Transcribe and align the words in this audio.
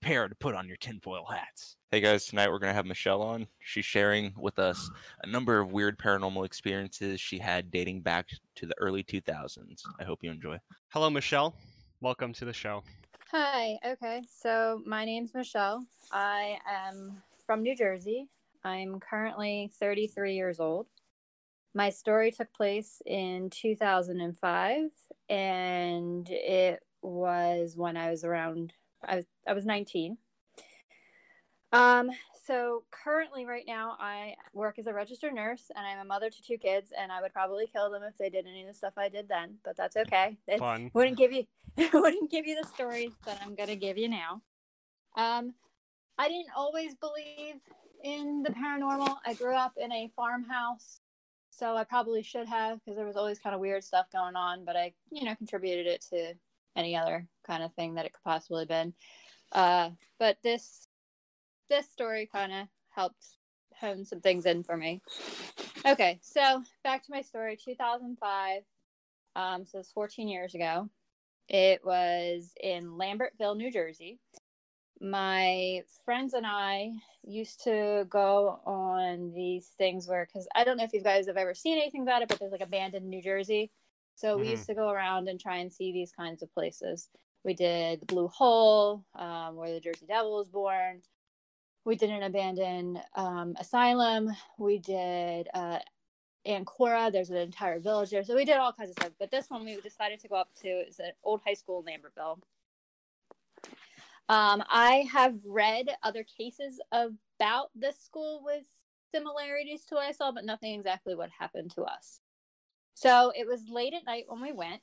prepare 0.00 0.28
to 0.28 0.34
put 0.36 0.54
on 0.54 0.66
your 0.66 0.78
tinfoil 0.78 1.26
hats. 1.26 1.76
Hey 1.90 2.00
guys, 2.00 2.24
tonight 2.24 2.48
we're 2.48 2.58
going 2.58 2.70
to 2.70 2.74
have 2.74 2.86
Michelle 2.86 3.20
on. 3.20 3.46
She's 3.58 3.84
sharing 3.84 4.32
with 4.38 4.58
us 4.58 4.90
a 5.24 5.26
number 5.26 5.60
of 5.60 5.72
weird 5.72 5.98
paranormal 5.98 6.46
experiences 6.46 7.20
she 7.20 7.38
had 7.38 7.70
dating 7.70 8.00
back 8.00 8.26
to 8.56 8.66
the 8.66 8.74
early 8.78 9.04
2000s. 9.04 9.82
I 9.98 10.04
hope 10.04 10.20
you 10.22 10.30
enjoy. 10.30 10.56
Hello, 10.88 11.10
Michelle. 11.10 11.54
Welcome 12.00 12.32
to 12.34 12.46
the 12.46 12.52
show. 12.52 12.82
Hi. 13.30 13.78
Okay. 13.84 14.22
So 14.30 14.80
my 14.86 15.04
name's 15.04 15.34
Michelle. 15.34 15.84
I 16.10 16.58
am 16.66 17.22
from 17.44 17.62
New 17.62 17.76
Jersey. 17.76 18.28
I'm 18.64 19.00
currently 19.00 19.70
33 19.78 20.34
years 20.34 20.60
old. 20.60 20.86
My 21.74 21.90
story 21.90 22.30
took 22.30 22.52
place 22.54 23.02
in 23.04 23.50
2005 23.50 24.90
and 25.28 26.28
it 26.30 26.80
was 27.02 27.76
when 27.76 27.98
I 27.98 28.10
was 28.10 28.24
around 28.24 28.72
I 29.06 29.16
was 29.16 29.26
I 29.46 29.52
was 29.52 29.64
19. 29.64 30.18
Um 31.72 32.10
so 32.46 32.84
currently 32.90 33.46
right 33.46 33.64
now 33.66 33.96
I 34.00 34.34
work 34.54 34.78
as 34.78 34.86
a 34.86 34.92
registered 34.92 35.34
nurse 35.34 35.70
and 35.74 35.86
I'm 35.86 36.00
a 36.00 36.04
mother 36.04 36.30
to 36.30 36.42
two 36.42 36.58
kids 36.58 36.92
and 36.98 37.12
I 37.12 37.20
would 37.20 37.32
probably 37.32 37.66
kill 37.66 37.90
them 37.90 38.02
if 38.02 38.16
they 38.18 38.28
did 38.28 38.46
any 38.46 38.62
of 38.62 38.68
the 38.68 38.74
stuff 38.74 38.94
I 38.96 39.08
did 39.08 39.28
then, 39.28 39.58
but 39.64 39.76
that's 39.76 39.96
okay. 39.96 40.36
It 40.48 40.58
Fun. 40.58 40.90
wouldn't 40.94 41.16
give 41.16 41.32
you 41.32 41.44
wouldn't 41.92 42.30
give 42.30 42.46
you 42.46 42.60
the 42.60 42.68
stories 42.68 43.12
that 43.26 43.40
I'm 43.42 43.54
going 43.54 43.68
to 43.68 43.76
give 43.76 43.98
you 43.98 44.08
now. 44.08 44.42
Um 45.16 45.54
I 46.18 46.28
didn't 46.28 46.50
always 46.56 46.94
believe 46.94 47.60
in 48.02 48.42
the 48.42 48.50
paranormal. 48.50 49.16
I 49.24 49.34
grew 49.34 49.54
up 49.54 49.72
in 49.76 49.92
a 49.92 50.10
farmhouse 50.16 51.00
so 51.60 51.76
I 51.76 51.84
probably 51.84 52.22
should 52.22 52.48
have 52.48 52.78
because 52.80 52.96
there 52.96 53.06
was 53.06 53.16
always 53.16 53.38
kind 53.38 53.54
of 53.54 53.60
weird 53.60 53.84
stuff 53.84 54.06
going 54.10 54.34
on, 54.34 54.64
but 54.64 54.76
I, 54.76 54.94
you 55.10 55.24
know, 55.24 55.34
contributed 55.34 55.86
it 55.86 56.00
to 56.10 56.32
any 56.76 56.96
other 56.96 57.26
kind 57.46 57.62
of 57.62 57.72
thing 57.74 57.94
that 57.94 58.06
it 58.06 58.12
could 58.12 58.24
possibly 58.24 58.62
have 58.62 58.68
been. 58.68 58.94
Uh, 59.52 59.90
but 60.18 60.36
this 60.42 60.86
this 61.68 61.90
story 61.90 62.28
kind 62.30 62.52
of 62.52 62.66
helped 62.90 63.24
hone 63.80 64.04
some 64.04 64.20
things 64.20 64.46
in 64.46 64.62
for 64.62 64.76
me. 64.76 65.00
Okay, 65.86 66.18
so 66.22 66.62
back 66.84 67.02
to 67.04 67.10
my 67.10 67.22
story. 67.22 67.56
2005. 67.56 68.62
Um, 69.36 69.64
so 69.64 69.78
it's 69.78 69.92
14 69.92 70.28
years 70.28 70.54
ago. 70.54 70.88
It 71.48 71.84
was 71.84 72.52
in 72.62 72.90
Lambertville, 72.90 73.56
New 73.56 73.72
Jersey. 73.72 74.18
My 75.00 75.82
friends 76.04 76.34
and 76.34 76.46
I 76.46 76.90
used 77.24 77.64
to 77.64 78.06
go 78.10 78.60
on 78.66 79.32
these 79.34 79.68
things 79.78 80.06
where, 80.06 80.26
because 80.26 80.46
I 80.54 80.64
don't 80.64 80.76
know 80.76 80.84
if 80.84 80.92
you 80.92 81.02
guys 81.02 81.26
have 81.26 81.38
ever 81.38 81.54
seen 81.54 81.78
anything 81.78 82.02
about 82.02 82.22
it, 82.22 82.28
but 82.28 82.38
there's 82.38 82.52
like 82.52 82.60
abandoned 82.60 83.08
New 83.08 83.22
Jersey. 83.22 83.70
So 84.20 84.36
we 84.36 84.48
Mhm. 84.48 84.50
used 84.50 84.66
to 84.66 84.74
go 84.74 84.90
around 84.90 85.28
and 85.28 85.40
try 85.40 85.56
and 85.56 85.72
see 85.72 85.92
these 85.92 86.12
kinds 86.12 86.42
of 86.42 86.52
places. 86.52 87.08
We 87.42 87.54
did 87.54 88.00
the 88.00 88.06
Blue 88.06 88.28
Hole, 88.28 89.02
um, 89.14 89.56
where 89.56 89.72
the 89.72 89.80
Jersey 89.80 90.04
Devil 90.04 90.36
was 90.36 90.50
born. 90.50 91.02
We 91.86 91.96
did 91.96 92.10
an 92.10 92.22
abandoned 92.22 93.02
um, 93.14 93.56
asylum. 93.58 94.36
We 94.58 94.78
did 94.78 95.48
uh, 95.54 95.78
Ancora. 96.44 97.10
There's 97.10 97.30
an 97.30 97.38
entire 97.38 97.80
village 97.80 98.10
there. 98.10 98.22
So 98.22 98.36
we 98.36 98.44
did 98.44 98.58
all 98.58 98.74
kinds 98.74 98.90
of 98.90 98.96
stuff. 98.96 99.12
But 99.18 99.30
this 99.30 99.48
one 99.48 99.64
we 99.64 99.80
decided 99.80 100.20
to 100.20 100.28
go 100.28 100.34
up 100.34 100.52
to 100.56 100.68
is 100.68 100.98
an 100.98 101.12
old 101.24 101.40
high 101.40 101.54
school 101.54 101.82
in 101.82 101.86
Lambertville. 101.86 102.42
Um, 104.28 104.62
I 104.68 105.08
have 105.10 105.34
read 105.46 105.96
other 106.02 106.24
cases 106.24 106.78
about 106.92 107.70
this 107.74 107.98
school 107.98 108.42
with 108.44 108.66
similarities 109.14 109.86
to 109.86 109.94
what 109.94 110.04
I 110.04 110.12
saw, 110.12 110.30
but 110.30 110.44
nothing 110.44 110.74
exactly 110.74 111.14
what 111.14 111.30
happened 111.30 111.70
to 111.76 111.84
us. 111.84 112.20
So 113.00 113.32
it 113.34 113.46
was 113.46 113.62
late 113.68 113.94
at 113.94 114.04
night 114.04 114.24
when 114.28 114.42
we 114.42 114.52
went, 114.52 114.82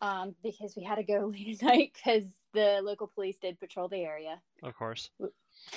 um, 0.00 0.36
because 0.42 0.76
we 0.76 0.84
had 0.84 0.96
to 0.96 1.02
go 1.02 1.26
late 1.32 1.60
at 1.60 1.66
night 1.66 1.92
because 1.94 2.24
the 2.52 2.80
local 2.82 3.08
police 3.08 3.36
did 3.38 3.58
patrol 3.58 3.88
the 3.88 4.04
area. 4.04 4.40
Of 4.62 4.76
course. 4.76 5.10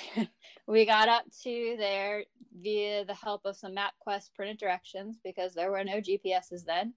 we 0.66 0.86
got 0.86 1.08
up 1.08 1.24
to 1.42 1.74
there 1.76 2.24
via 2.60 3.04
the 3.04 3.14
help 3.14 3.44
of 3.44 3.56
some 3.56 3.74
MapQuest 3.74 4.34
printed 4.36 4.58
directions 4.58 5.18
because 5.24 5.54
there 5.54 5.72
were 5.72 5.82
no 5.82 6.00
GPSs 6.00 6.64
then. 6.64 6.94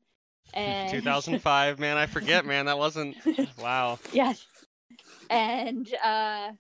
And 0.54 0.92
2005, 0.94 1.80
man. 1.80 1.98
I 1.98 2.06
forget, 2.06 2.46
man. 2.46 2.66
That 2.66 2.78
wasn't. 2.78 3.16
Wow. 3.58 4.00
yes 4.14 4.46
and 5.30 5.94
uh 6.04 6.52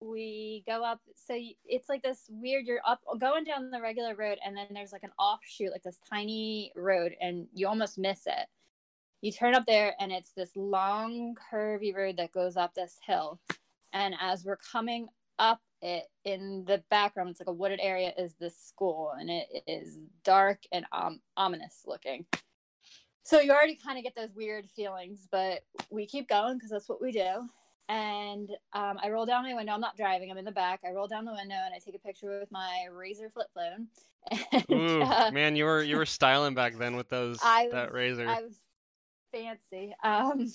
we 0.00 0.62
go 0.66 0.82
up 0.82 1.00
so 1.14 1.38
it's 1.66 1.88
like 1.88 2.02
this 2.02 2.24
weird 2.30 2.64
you're 2.66 2.80
up 2.86 3.00
going 3.18 3.44
down 3.44 3.70
the 3.70 3.80
regular 3.80 4.14
road 4.14 4.38
and 4.44 4.56
then 4.56 4.66
there's 4.72 4.92
like 4.92 5.02
an 5.02 5.12
offshoot 5.18 5.70
like 5.70 5.82
this 5.82 5.98
tiny 6.08 6.72
road 6.74 7.14
and 7.20 7.46
you 7.52 7.68
almost 7.68 7.98
miss 7.98 8.22
it. 8.26 8.46
You 9.20 9.30
turn 9.30 9.54
up 9.54 9.66
there 9.66 9.94
and 10.00 10.10
it's 10.10 10.32
this 10.32 10.50
long 10.56 11.34
curvy 11.52 11.94
road 11.94 12.16
that 12.16 12.32
goes 12.32 12.56
up 12.56 12.72
this 12.72 12.98
hill. 13.06 13.38
And 13.92 14.14
as 14.18 14.44
we're 14.44 14.56
coming 14.56 15.08
up 15.38 15.60
it 15.82 16.04
in 16.24 16.64
the 16.66 16.82
background 16.90 17.30
it's 17.30 17.40
like 17.40 17.48
a 17.48 17.52
wooded 17.52 17.80
area 17.82 18.12
is 18.18 18.34
this 18.34 18.56
school 18.58 19.12
and 19.18 19.30
it 19.30 19.46
is 19.66 19.98
dark 20.24 20.58
and 20.72 20.86
um, 20.92 21.20
ominous 21.36 21.82
looking. 21.86 22.24
So 23.22 23.40
you 23.40 23.52
already 23.52 23.76
kind 23.76 23.98
of 23.98 24.04
get 24.04 24.16
those 24.16 24.34
weird 24.34 24.66
feelings 24.70 25.28
but 25.30 25.60
we 25.90 26.06
keep 26.06 26.28
going 26.28 26.56
because 26.56 26.70
that's 26.70 26.88
what 26.88 27.02
we 27.02 27.12
do 27.12 27.48
and 27.90 28.48
um, 28.72 28.98
I 29.02 29.10
roll 29.10 29.26
down 29.26 29.42
my 29.42 29.52
window. 29.52 29.72
I'm 29.72 29.80
not 29.80 29.96
driving. 29.96 30.30
I'm 30.30 30.38
in 30.38 30.44
the 30.44 30.52
back. 30.52 30.80
I 30.86 30.92
roll 30.92 31.08
down 31.08 31.24
the 31.24 31.32
window 31.32 31.56
and 31.56 31.74
I 31.74 31.78
take 31.78 31.96
a 31.96 31.98
picture 31.98 32.38
with 32.38 32.50
my 32.52 32.86
RAZR 32.90 33.32
flip 33.32 33.48
phone. 33.54 33.88
And, 34.52 34.64
Ooh, 34.72 35.02
uh, 35.02 35.32
man, 35.32 35.56
you 35.56 35.64
were 35.64 35.82
you 35.82 35.96
were 35.96 36.06
styling 36.06 36.54
back 36.54 36.76
then 36.76 36.94
with 36.94 37.08
those 37.08 37.40
I 37.42 37.68
that 37.72 37.92
razor. 37.92 38.28
I 38.28 38.42
was 38.42 38.60
fancy. 39.32 39.92
Um, 40.04 40.52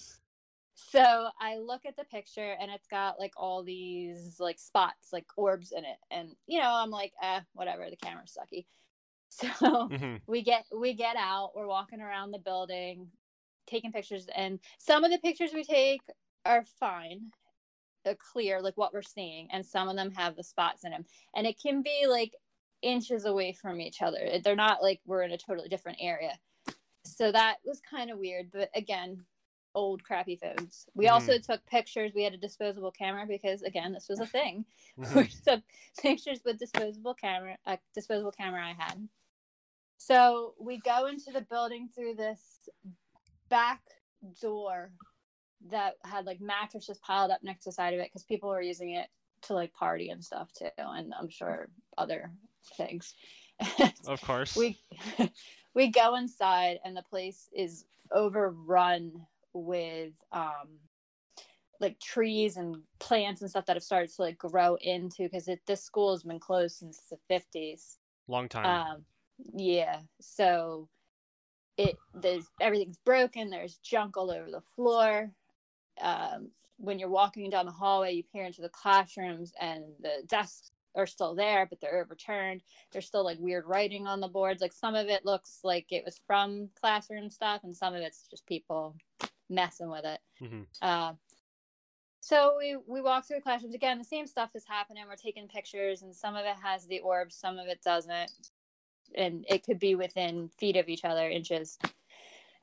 so 0.76 1.30
I 1.42 1.58
look 1.58 1.86
at 1.86 1.98
the 1.98 2.06
picture 2.06 2.56
and 2.60 2.72
it's 2.72 2.88
got 2.88 3.20
like 3.20 3.34
all 3.36 3.64
these 3.64 4.40
like 4.40 4.60
spots, 4.60 5.12
like 5.12 5.26
orbs 5.36 5.74
in 5.74 5.84
it, 5.84 5.98
and 6.12 6.30
you 6.48 6.60
know 6.60 6.70
I'm 6.72 6.92
like, 6.92 7.12
eh, 7.22 7.42
whatever. 7.54 7.90
The 7.90 7.98
camera's 7.98 8.38
sucky. 8.38 8.66
So 9.28 9.90
Mhm. 9.90 10.22
we 10.28 10.44
get 10.44 10.66
we 10.74 10.94
get 10.94 11.18
out. 11.18 11.52
We're 11.56 11.68
walking 11.68 12.00
around 12.00 12.32
the 12.32 12.40
building, 12.40 13.08
taking 13.68 13.92
pictures, 13.92 14.28
and 14.34 14.60
some 14.78 15.04
of 15.04 15.12
the 15.12 15.18
pictures 15.18 15.52
we 15.54 15.64
take 15.66 16.02
are 16.46 16.64
fine, 16.80 17.32
uh, 18.06 18.14
clear, 18.20 18.62
like 18.62 18.78
what 18.78 18.94
we're 18.94 19.02
seeing, 19.02 19.48
and 19.52 19.66
some 19.66 19.90
of 19.90 19.96
them 19.96 20.12
have 20.12 20.36
the 20.36 20.44
spots 20.44 20.84
in 20.84 20.92
them, 20.92 21.06
and 21.36 21.46
it 21.48 21.60
can 21.62 21.82
be 21.82 22.06
like 22.08 22.36
inches 22.82 23.26
away 23.26 23.52
from 23.52 23.82
each 23.82 24.02
other. 24.02 24.40
They're 24.44 24.56
not 24.56 24.82
like 24.82 25.02
we're 25.06 25.24
in 25.24 25.32
a 25.32 25.38
totally 25.38 25.70
different 25.70 25.98
area. 26.02 26.38
So 27.04 27.32
that 27.32 27.58
was 27.66 27.82
kind 27.82 28.12
of 28.12 28.20
weird, 28.20 28.52
but 28.52 28.70
again, 28.76 29.24
old 29.74 30.04
crappy 30.04 30.38
phones. 30.38 30.88
We 30.96 31.10
also 31.10 31.38
took 31.38 31.66
pictures. 31.66 32.14
We 32.16 32.24
had 32.24 32.34
a 32.34 32.38
disposable 32.38 32.92
camera 32.92 33.26
because 33.28 33.62
again, 33.62 33.92
this 33.92 34.08
was 34.10 34.20
a 34.20 34.26
thing. 34.26 34.66
Mhm. 34.98 35.16
We 35.16 35.28
took 35.46 35.62
pictures 36.02 36.40
with 36.46 36.58
disposable 36.60 37.14
camera, 37.14 37.58
a 37.66 37.78
disposable 37.94 38.32
camera 38.32 38.64
I 38.64 38.74
had. 38.78 39.08
So 39.98 40.54
we 40.60 40.80
go 40.80 41.08
into 41.08 41.32
the 41.32 41.42
building 41.42 41.90
through 41.94 42.16
this 42.16 42.70
back 43.50 43.82
door 44.42 44.92
that 45.70 45.96
had 46.04 46.26
like 46.26 46.42
mattresses 46.42 46.98
piled 47.00 47.32
up 47.32 47.44
next 47.44 47.64
to 47.64 47.70
the 47.70 47.74
side 47.74 47.94
of 47.94 48.00
it 48.00 48.08
because 48.08 48.24
people 48.24 48.50
were 48.50 48.62
using 48.62 48.92
it 48.92 49.08
to 49.44 49.54
like 49.54 49.74
party 49.74 50.10
and 50.10 50.24
stuff 50.24 50.52
too, 50.54 50.70
and 50.78 51.14
I'm 51.20 51.30
sure 51.30 51.70
other 51.98 52.32
things. 52.78 53.14
Of 54.08 54.22
course. 54.22 54.56
we 54.56 54.78
we 55.74 55.88
go 55.88 56.16
inside 56.16 56.80
and 56.84 56.96
the 56.96 57.04
place 57.04 57.48
is 57.56 57.86
overrun 58.12 59.26
with 59.54 60.14
um 60.34 60.80
like 61.80 62.00
trees 62.00 62.58
and 62.58 62.78
plants 63.00 63.42
and 63.42 63.50
stuff 63.50 63.66
that 63.66 63.76
have 63.76 63.84
started 63.84 64.10
to 64.14 64.22
like 64.22 64.38
grow 64.38 64.76
into 64.82 65.24
because 65.24 65.48
it 65.48 65.62
this 65.68 65.84
school 65.84 66.12
has 66.12 66.24
been 66.24 66.40
closed 66.40 66.78
since 66.78 67.02
the 67.10 67.18
50s 67.34 67.96
Long 68.28 68.50
time. 68.50 68.66
um 68.66 69.06
yeah 69.54 70.00
so 70.20 70.88
it 71.78 71.96
there's 72.14 72.46
everything's 72.62 72.98
broken 73.06 73.50
there's 73.50 73.78
junk 73.78 74.18
all 74.18 74.32
over 74.32 74.50
the 74.52 74.62
floor 74.76 75.32
um 76.02 76.50
when 76.78 77.00
you're 77.00 77.10
walking 77.10 77.50
down 77.50 77.66
the 77.66 77.72
hallway 77.72 78.14
you 78.14 78.24
peer 78.24 78.44
into 78.46 78.62
the 78.62 78.70
classrooms 78.70 79.54
and 79.60 79.84
the 80.02 80.24
desks 80.28 80.72
are 80.96 81.08
still 81.08 81.36
there 81.36 81.66
but 81.66 81.80
they're 81.82 82.02
overturned 82.02 82.62
there's 82.92 83.06
still 83.06 83.24
like 83.24 83.38
weird 83.40 83.66
writing 83.66 84.08
on 84.08 84.20
the 84.20 84.28
boards 84.28 84.62
like 84.62 84.74
some 84.74 84.96
of 84.96 85.08
it 85.08 85.26
looks 85.26 85.60
like 85.64 85.86
it 85.92 86.04
was 86.06 86.20
from 86.26 86.70
classroom 86.80 87.30
stuff 87.30 87.62
and 87.64 87.76
some 87.76 87.94
of 87.94 88.02
it's 88.02 88.28
just 88.30 88.46
people 88.46 88.96
messing 89.50 89.90
with 89.90 90.06
it 90.06 90.20
Mhm. 90.42 90.66
uh, 90.82 91.14
so 92.22 92.56
we 92.58 92.76
we 92.88 93.02
walk 93.02 93.28
through 93.28 93.38
the 93.38 93.44
classrooms 93.44 93.76
again. 93.76 94.00
The 94.00 94.04
same 94.04 94.26
stuff 94.26 94.50
is 94.56 94.66
happening. 94.68 95.04
We're 95.08 95.16
taking 95.16 95.48
pictures, 95.48 96.02
and 96.02 96.16
some 96.16 96.36
of 96.36 96.44
it 96.44 96.56
has 96.60 96.88
the 96.88 97.00
orbs, 97.02 97.36
some 97.36 97.60
of 97.60 97.68
it 97.68 97.84
doesn't, 97.84 98.32
and 99.14 99.46
it 99.48 99.64
could 99.64 99.78
be 99.78 99.94
within 99.94 100.50
feet 100.58 100.76
of 100.76 100.90
each 100.90 101.06
other, 101.06 101.30
inches. 101.30 101.78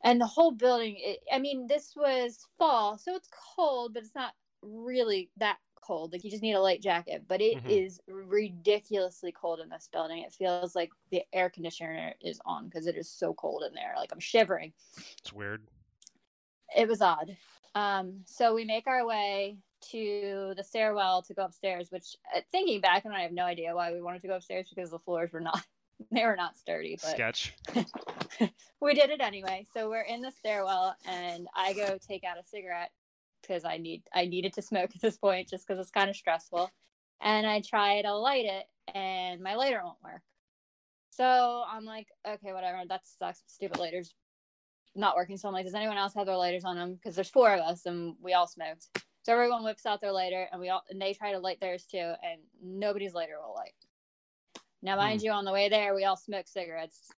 And 0.04 0.20
the 0.20 0.26
whole 0.26 0.52
building. 0.52 0.96
It, 0.98 1.20
I 1.32 1.38
mean, 1.38 1.66
this 1.66 1.94
was 1.96 2.46
fall, 2.58 2.98
so 2.98 3.14
it's 3.14 3.28
cold, 3.56 3.94
but 3.94 4.02
it's 4.02 4.14
not 4.14 4.34
really 4.62 5.30
that 5.36 5.58
cold. 5.76 6.12
Like 6.12 6.24
you 6.24 6.30
just 6.30 6.42
need 6.42 6.54
a 6.54 6.60
light 6.60 6.82
jacket, 6.82 7.24
but 7.28 7.40
it 7.40 7.60
is 7.66 8.00
Mhm. 8.00 8.02
ridiculously 8.08 9.32
cold 9.32 9.60
in 9.60 9.68
this 9.70 9.88
building. 9.92 10.22
It 10.22 10.32
feels 10.32 10.74
like 10.74 10.90
the 11.10 11.24
air 11.32 11.50
conditioner 11.50 12.14
is 12.20 12.40
on 12.44 12.66
because 12.66 12.86
it 12.86 12.96
is 12.96 13.10
so 13.10 13.34
cold 13.34 13.62
in 13.66 13.74
there. 13.74 13.94
Like 13.96 14.12
I'm 14.12 14.20
shivering 14.20 14.72
It's 15.18 15.32
weird. 15.32 15.68
it 16.74 16.88
was 16.88 17.02
odd. 17.02 17.36
Um, 17.74 18.22
so 18.26 18.54
we 18.54 18.64
make 18.64 18.86
our 18.86 19.06
way 19.06 19.58
to 19.90 20.54
the 20.56 20.62
stairwell 20.62 21.22
to 21.22 21.34
go 21.34 21.44
upstairs. 21.44 21.90
Which, 21.90 22.16
uh, 22.34 22.40
thinking 22.50 22.80
back, 22.80 23.04
and 23.04 23.14
I 23.14 23.22
have 23.22 23.32
no 23.32 23.44
idea 23.44 23.74
why 23.74 23.92
we 23.92 24.00
wanted 24.02 24.22
to 24.22 24.28
go 24.28 24.36
upstairs 24.36 24.68
because 24.68 24.90
the 24.90 24.98
floors 24.98 25.32
were 25.32 25.40
not 25.40 25.66
they 26.10 26.24
were 26.24 26.36
not 26.36 26.58
sturdy. 26.58 26.98
But 27.00 27.10
Sketch. 27.10 27.54
we 28.80 28.94
did 28.94 29.10
it 29.10 29.20
anyway. 29.20 29.66
So 29.74 29.88
we're 29.88 30.02
in 30.02 30.20
the 30.20 30.30
stairwell, 30.30 30.96
and 31.06 31.46
I 31.54 31.72
go 31.72 31.98
take 32.06 32.24
out 32.24 32.38
a 32.38 32.46
cigarette 32.46 32.90
because 33.40 33.64
I 33.64 33.78
need 33.78 34.02
I 34.14 34.26
needed 34.26 34.52
to 34.54 34.62
smoke 34.62 34.90
at 34.94 35.00
this 35.00 35.16
point 35.16 35.48
just 35.48 35.66
because 35.66 35.80
it's 35.80 35.90
kind 35.90 36.10
of 36.10 36.16
stressful. 36.16 36.70
And 37.20 37.46
I 37.46 37.60
try 37.60 38.02
to 38.02 38.14
light 38.14 38.46
it, 38.46 38.64
and 38.94 39.40
my 39.40 39.54
lighter 39.54 39.80
won't 39.84 40.02
work. 40.02 40.22
So 41.10 41.64
I'm 41.70 41.84
like, 41.84 42.08
okay, 42.26 42.52
whatever. 42.52 42.82
That 42.88 43.02
sucks. 43.04 43.42
Stupid 43.46 43.78
lighters 43.78 44.14
not 44.94 45.16
working. 45.16 45.36
So 45.36 45.48
I'm 45.48 45.54
like, 45.54 45.64
does 45.64 45.74
anyone 45.74 45.96
else 45.96 46.14
have 46.14 46.26
their 46.26 46.36
lighters 46.36 46.64
on 46.64 46.76
them? 46.76 46.94
Because 46.94 47.14
there's 47.14 47.30
four 47.30 47.52
of 47.52 47.60
us, 47.60 47.86
and 47.86 48.14
we 48.20 48.32
all 48.32 48.46
smoked. 48.46 48.88
So 49.22 49.32
everyone 49.32 49.62
whips 49.62 49.86
out 49.86 50.00
their 50.00 50.12
lighter, 50.12 50.48
and 50.50 50.60
we 50.60 50.68
all 50.68 50.82
and 50.90 51.00
they 51.00 51.14
try 51.14 51.32
to 51.32 51.38
light 51.38 51.60
theirs 51.60 51.86
too, 51.90 51.98
and 51.98 52.40
nobody's 52.62 53.14
lighter 53.14 53.34
will 53.40 53.54
light. 53.54 53.74
Now, 54.82 54.96
mind 54.96 55.22
you, 55.22 55.30
on 55.30 55.44
the 55.44 55.52
way 55.52 55.68
there, 55.68 55.94
we 55.94 56.04
all 56.04 56.16
smoked 56.16 56.48
cigarettes, 56.48 57.08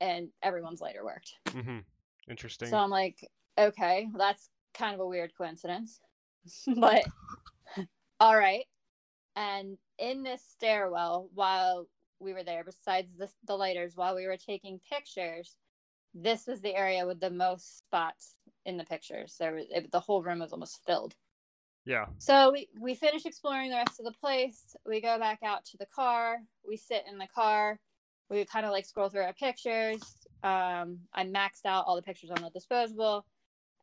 and 0.00 0.28
everyone's 0.42 0.80
lighter 0.80 1.04
worked. 1.04 1.32
Mm-hmm. 1.46 1.78
Interesting. 2.28 2.68
So 2.68 2.76
I'm 2.76 2.90
like, 2.90 3.18
okay, 3.58 4.08
well, 4.10 4.18
that's 4.18 4.48
kind 4.74 4.94
of 4.94 5.00
a 5.00 5.06
weird 5.06 5.32
coincidence, 5.36 6.00
but 6.76 7.04
all 8.20 8.36
right. 8.36 8.64
And 9.36 9.78
in 9.98 10.22
this 10.22 10.42
stairwell, 10.52 11.30
while 11.34 11.86
we 12.18 12.32
were 12.32 12.42
there, 12.42 12.64
besides 12.64 13.08
the, 13.16 13.28
the 13.46 13.56
lighters, 13.56 13.92
while 13.94 14.16
we 14.16 14.26
were 14.26 14.38
taking 14.38 14.80
pictures, 14.90 15.56
this 16.14 16.46
was 16.46 16.62
the 16.62 16.74
area 16.74 17.06
with 17.06 17.20
the 17.20 17.30
most 17.30 17.78
spots 17.78 18.34
in 18.64 18.78
the 18.78 18.84
pictures. 18.84 19.36
There 19.38 19.54
was 19.54 19.66
it, 19.70 19.92
the 19.92 20.00
whole 20.00 20.22
room 20.22 20.40
was 20.40 20.52
almost 20.52 20.80
filled. 20.86 21.14
Yeah. 21.86 22.06
So 22.18 22.50
we 22.52 22.68
we 22.80 22.94
finish 22.96 23.24
exploring 23.24 23.70
the 23.70 23.76
rest 23.76 24.00
of 24.00 24.04
the 24.04 24.12
place. 24.12 24.76
We 24.84 25.00
go 25.00 25.18
back 25.18 25.38
out 25.44 25.64
to 25.66 25.76
the 25.78 25.86
car. 25.86 26.38
We 26.66 26.76
sit 26.76 27.04
in 27.10 27.16
the 27.16 27.28
car. 27.32 27.78
We 28.28 28.44
kind 28.44 28.66
of 28.66 28.72
like 28.72 28.84
scroll 28.84 29.08
through 29.08 29.22
our 29.22 29.32
pictures. 29.32 30.02
Um, 30.42 30.98
I 31.14 31.24
maxed 31.24 31.64
out 31.64 31.84
all 31.86 31.94
the 31.94 32.02
pictures 32.02 32.30
on 32.30 32.42
the 32.42 32.50
disposable, 32.50 33.24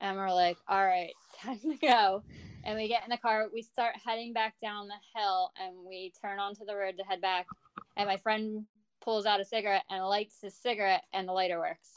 and 0.02 0.18
we're 0.18 0.34
like, 0.34 0.58
"All 0.68 0.86
right, 0.86 1.14
time 1.42 1.60
to 1.60 1.78
go." 1.78 2.24
And 2.66 2.78
we 2.78 2.88
get 2.90 3.04
in 3.04 3.10
the 3.10 3.18
car. 3.18 3.48
We 3.54 3.62
start 3.62 3.96
heading 4.06 4.34
back 4.34 4.56
down 4.62 4.88
the 4.88 5.20
hill, 5.20 5.52
and 5.62 5.74
we 5.88 6.12
turn 6.22 6.40
onto 6.40 6.66
the 6.66 6.76
road 6.76 6.96
to 6.98 7.04
head 7.04 7.22
back. 7.22 7.48
And 7.96 8.08
my 8.08 8.18
friend 8.18 8.66
pulls 9.02 9.26
out 9.26 9.40
a 9.40 9.46
cigarette 9.46 9.84
and 9.90 10.04
lights 10.04 10.40
his 10.42 10.56
cigarette, 10.56 11.04
and 11.14 11.28
the 11.28 11.34
lighter 11.34 11.60
works. 11.60 11.92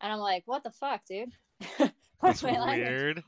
And 0.00 0.12
I'm 0.12 0.20
like, 0.20 0.44
"What 0.46 0.62
the 0.62 0.70
fuck, 0.70 1.04
dude?" 1.04 1.32
That's 1.78 1.92
What's 2.20 2.42
my 2.44 2.58
language? 2.58 3.24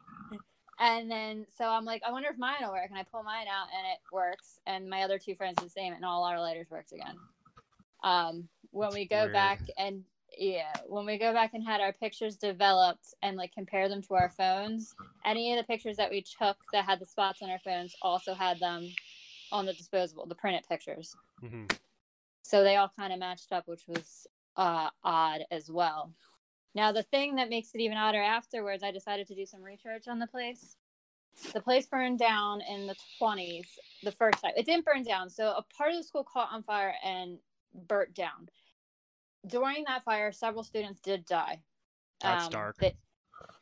And 0.81 1.11
then 1.11 1.47
so 1.59 1.67
I'm 1.67 1.85
like, 1.85 2.03
I 2.07 2.11
wonder 2.11 2.29
if 2.31 2.39
mine 2.39 2.57
will 2.63 2.73
work. 2.73 2.89
And 2.89 2.99
I 2.99 3.05
pull 3.05 3.23
mine 3.23 3.47
out 3.47 3.69
and 3.77 3.87
it 3.93 3.99
works. 4.13 4.61
And 4.67 4.89
my 4.89 5.03
other 5.03 5.19
two 5.19 5.35
friends 5.35 5.57
the 5.63 5.69
same, 5.69 5.93
and 5.93 6.05
all 6.05 6.25
our 6.25 6.41
lighters 6.41 6.71
worked 6.71 6.93
again. 6.93 7.17
Um, 8.03 8.49
when 8.71 8.87
That's 8.87 8.95
we 8.95 9.07
go 9.07 9.21
weird. 9.23 9.33
back 9.35 9.61
and 9.77 10.05
yeah, 10.39 10.73
when 10.87 11.05
we 11.07 11.19
go 11.19 11.33
back 11.33 11.55
and 11.55 11.63
had 11.67 11.81
our 11.81 11.93
pictures 11.93 12.37
developed 12.37 13.15
and 13.23 13.37
like 13.37 13.53
compare 13.53 13.89
them 13.89 14.01
to 14.03 14.15
our 14.15 14.31
phones, 14.31 14.95
any 15.25 15.53
of 15.53 15.59
the 15.59 15.65
pictures 15.65 15.97
that 15.97 16.11
we 16.11 16.23
took 16.23 16.57
that 16.73 16.85
had 16.85 16.99
the 17.01 17.07
spots 17.07 17.43
on 17.43 17.51
our 17.51 17.59
phones 17.59 17.95
also 18.01 18.33
had 18.33 18.59
them 18.61 18.89
on 19.53 19.67
the 19.67 19.73
disposable, 19.73 20.27
the 20.27 20.35
printed 20.35 20.65
pictures. 20.69 21.15
hmm 21.41 21.67
So 22.43 22.63
they 22.63 22.77
all 22.77 22.91
kind 22.97 23.13
of 23.13 23.19
matched 23.19 23.53
up, 23.53 23.67
which 23.67 23.83
was 23.87 24.27
uh, 24.57 24.91
odd 25.05 25.43
as 25.51 25.71
well. 25.71 26.13
Now, 26.75 26.93
the 26.93 27.03
thing 27.03 27.35
that 27.37 27.49
makes 27.49 27.75
it 27.75 27.81
even 27.81 27.97
odder 27.97 28.21
afterwards, 28.23 28.83
I 28.83 28.91
decided 28.93 29.27
to 29.29 29.35
do 29.35 29.45
some 29.45 29.63
research 29.63 30.07
on 30.09 30.19
the 30.19 30.27
place. 30.27 30.77
The 31.53 31.61
place 31.61 31.87
burned 31.87 32.19
down 32.19 32.61
in 32.61 32.87
the 32.87 32.97
20s, 33.21 33.67
the 34.03 34.13
first 34.13 34.41
time. 34.43 34.53
It 34.57 34.67
didn't 34.67 34.85
burn 34.85 35.03
down. 35.03 35.31
So 35.31 35.49
a 35.57 35.63
part 35.77 35.91
of 35.93 35.97
the 35.97 36.05
school 36.05 36.25
caught 36.25 36.53
on 36.53 36.63
fire 36.63 36.95
and 37.03 37.39
burnt 37.89 38.15
down. 38.15 38.49
During 39.47 39.85
that 39.85 40.05
fire, 40.05 40.33
several 40.33 40.63
students 40.63 41.01
did 41.01 41.25
die. 41.25 41.63
That's 42.21 42.49
dark. 42.49 42.77
they- 42.79 42.97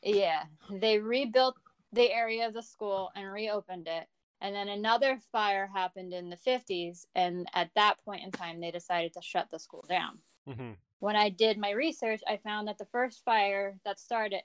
yeah, 0.03 0.45
they 0.71 0.99
rebuilt 0.99 1.57
the 1.93 2.11
area 2.13 2.47
of 2.47 2.55
the 2.55 2.63
school 2.63 3.11
and 3.15 3.31
reopened 3.31 3.89
it. 3.89 4.09
And 4.41 4.55
then 4.55 4.69
another 4.69 5.19
fire 5.33 5.67
happened 5.67 6.13
in 6.13 6.31
the 6.31 6.37
50s. 6.37 7.07
And 7.15 7.49
at 7.55 7.71
that 7.75 7.99
point 8.05 8.23
in 8.25 8.31
time, 8.31 8.61
they 8.61 8.71
decided 8.71 9.13
to 9.15 9.23
shut 9.23 9.51
the 9.51 9.59
school 9.59 9.85
down. 9.89 10.19
hmm 10.47 10.73
When 11.01 11.17
I 11.17 11.29
did 11.29 11.59
my 11.59 11.71
research, 11.71 12.21
I 12.27 12.39
found 12.39 12.69
that 12.69 12.79
the 12.79 12.87
first 12.87 13.25
fire 13.25 13.79
that 13.85 13.99
started 13.99 14.41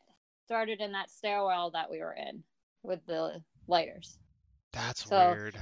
started 0.46 0.82
in 0.82 0.92
that 0.92 1.10
stairwell 1.10 1.72
that 1.72 1.90
we 1.90 2.00
were 2.00 2.14
in 2.14 2.44
with 2.84 3.06
the 3.06 3.42
lighters. 3.68 4.18
That's 4.74 5.08
So- 5.08 5.32
weird. 5.32 5.56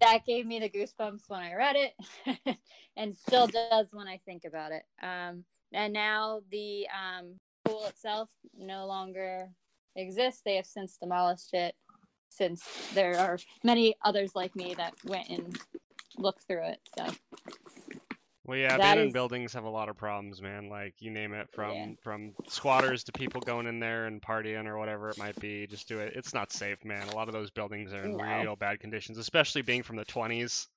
That 0.00 0.24
gave 0.26 0.44
me 0.44 0.58
the 0.58 0.68
goosebumps 0.68 1.28
when 1.28 1.40
I 1.40 1.54
read 1.54 1.76
it 1.76 2.58
and 2.96 3.14
still 3.14 3.46
does 3.46 3.88
when 3.92 4.08
I 4.08 4.18
think 4.24 4.44
about 4.44 4.72
it. 4.72 4.82
Um, 5.00 5.44
and 5.72 5.92
now 5.92 6.40
the 6.50 6.88
um, 6.88 7.38
school 7.64 7.84
itself 7.86 8.28
no 8.56 8.86
longer 8.86 9.50
exists. 9.94 10.40
They 10.44 10.56
have 10.56 10.66
since 10.66 10.96
demolished 10.96 11.54
it 11.54 11.76
since 12.30 12.64
there 12.94 13.16
are 13.18 13.38
many 13.62 13.94
others 14.04 14.34
like 14.34 14.56
me 14.56 14.74
that 14.74 14.94
went 15.04 15.28
and 15.28 15.56
looked 16.18 16.42
through 16.42 16.64
it. 16.64 16.80
So 16.98 17.06
Well, 18.46 18.58
yeah, 18.58 18.68
That 18.68 18.76
abandoned 18.80 19.08
is- 19.08 19.12
buildings 19.14 19.52
have 19.54 19.64
a 19.64 19.70
lot 19.70 19.88
of 19.88 19.96
problems, 19.96 20.42
man. 20.42 20.68
Like 20.68 20.94
you 20.98 21.10
name 21.10 21.32
it, 21.32 21.48
from 21.52 21.72
Yeah. 21.74 21.86
from 22.02 22.34
squatters 22.46 23.04
to 23.04 23.12
people 23.12 23.40
going 23.40 23.66
in 23.66 23.80
there 23.80 24.04
and 24.06 24.20
partying 24.20 24.66
or 24.66 24.78
whatever 24.78 25.08
it 25.08 25.16
might 25.18 25.38
be. 25.40 25.66
Just 25.66 25.88
do 25.88 26.00
it. 26.00 26.12
It's 26.14 26.34
not 26.34 26.52
safe, 26.52 26.84
man. 26.84 27.08
A 27.08 27.14
lot 27.16 27.28
of 27.28 27.32
those 27.32 27.50
buildings 27.50 27.92
are 27.94 28.02
in 28.04 28.16
No. 28.16 28.24
real 28.42 28.56
bad 28.56 28.80
conditions, 28.80 29.16
especially 29.18 29.62
being 29.62 29.82
from 29.82 29.96
the 29.96 30.04
20s 30.04 30.68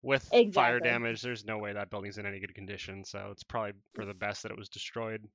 with 0.00 0.24
fire 0.54 0.80
damage. 0.80 1.20
There's 1.20 1.44
no 1.44 1.58
way 1.58 1.74
that 1.74 1.90
building's 1.90 2.16
in 2.18 2.24
any 2.26 2.40
good 2.40 2.54
condition. 2.54 3.04
So 3.04 3.28
it's 3.30 3.44
probably 3.44 3.72
for 3.94 4.04
the 4.06 4.14
best 4.14 4.42
that 4.42 4.50
it 4.52 4.58
was 4.58 4.68
destroyed. 4.70 5.28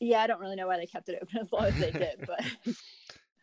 yeah, 0.00 0.22
I 0.22 0.26
don't 0.26 0.40
really 0.40 0.56
know 0.56 0.66
why 0.66 0.78
they 0.78 0.86
kept 0.86 1.08
it 1.10 1.18
open 1.22 1.38
as 1.38 1.52
long 1.52 1.66
as 1.66 1.78
they 1.78 1.90
did, 1.92 2.24
but 2.26 2.40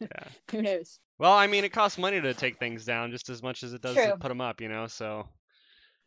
Yeah. 0.02 0.08
who 0.52 0.62
knows? 0.62 1.00
Well, 1.20 1.32
I 1.34 1.48
mean, 1.48 1.64
it 1.66 1.70
costs 1.72 1.98
money 1.98 2.20
to 2.20 2.34
take 2.34 2.58
things 2.58 2.84
down 2.84 3.12
just 3.12 3.30
as 3.30 3.44
much 3.44 3.64
as 3.64 3.74
it 3.74 3.82
does 3.82 3.96
to 3.96 4.18
put 4.18 4.28
them 4.30 4.42
up, 4.42 4.60
you 4.60 4.68
know. 4.70 4.88
So 4.88 5.28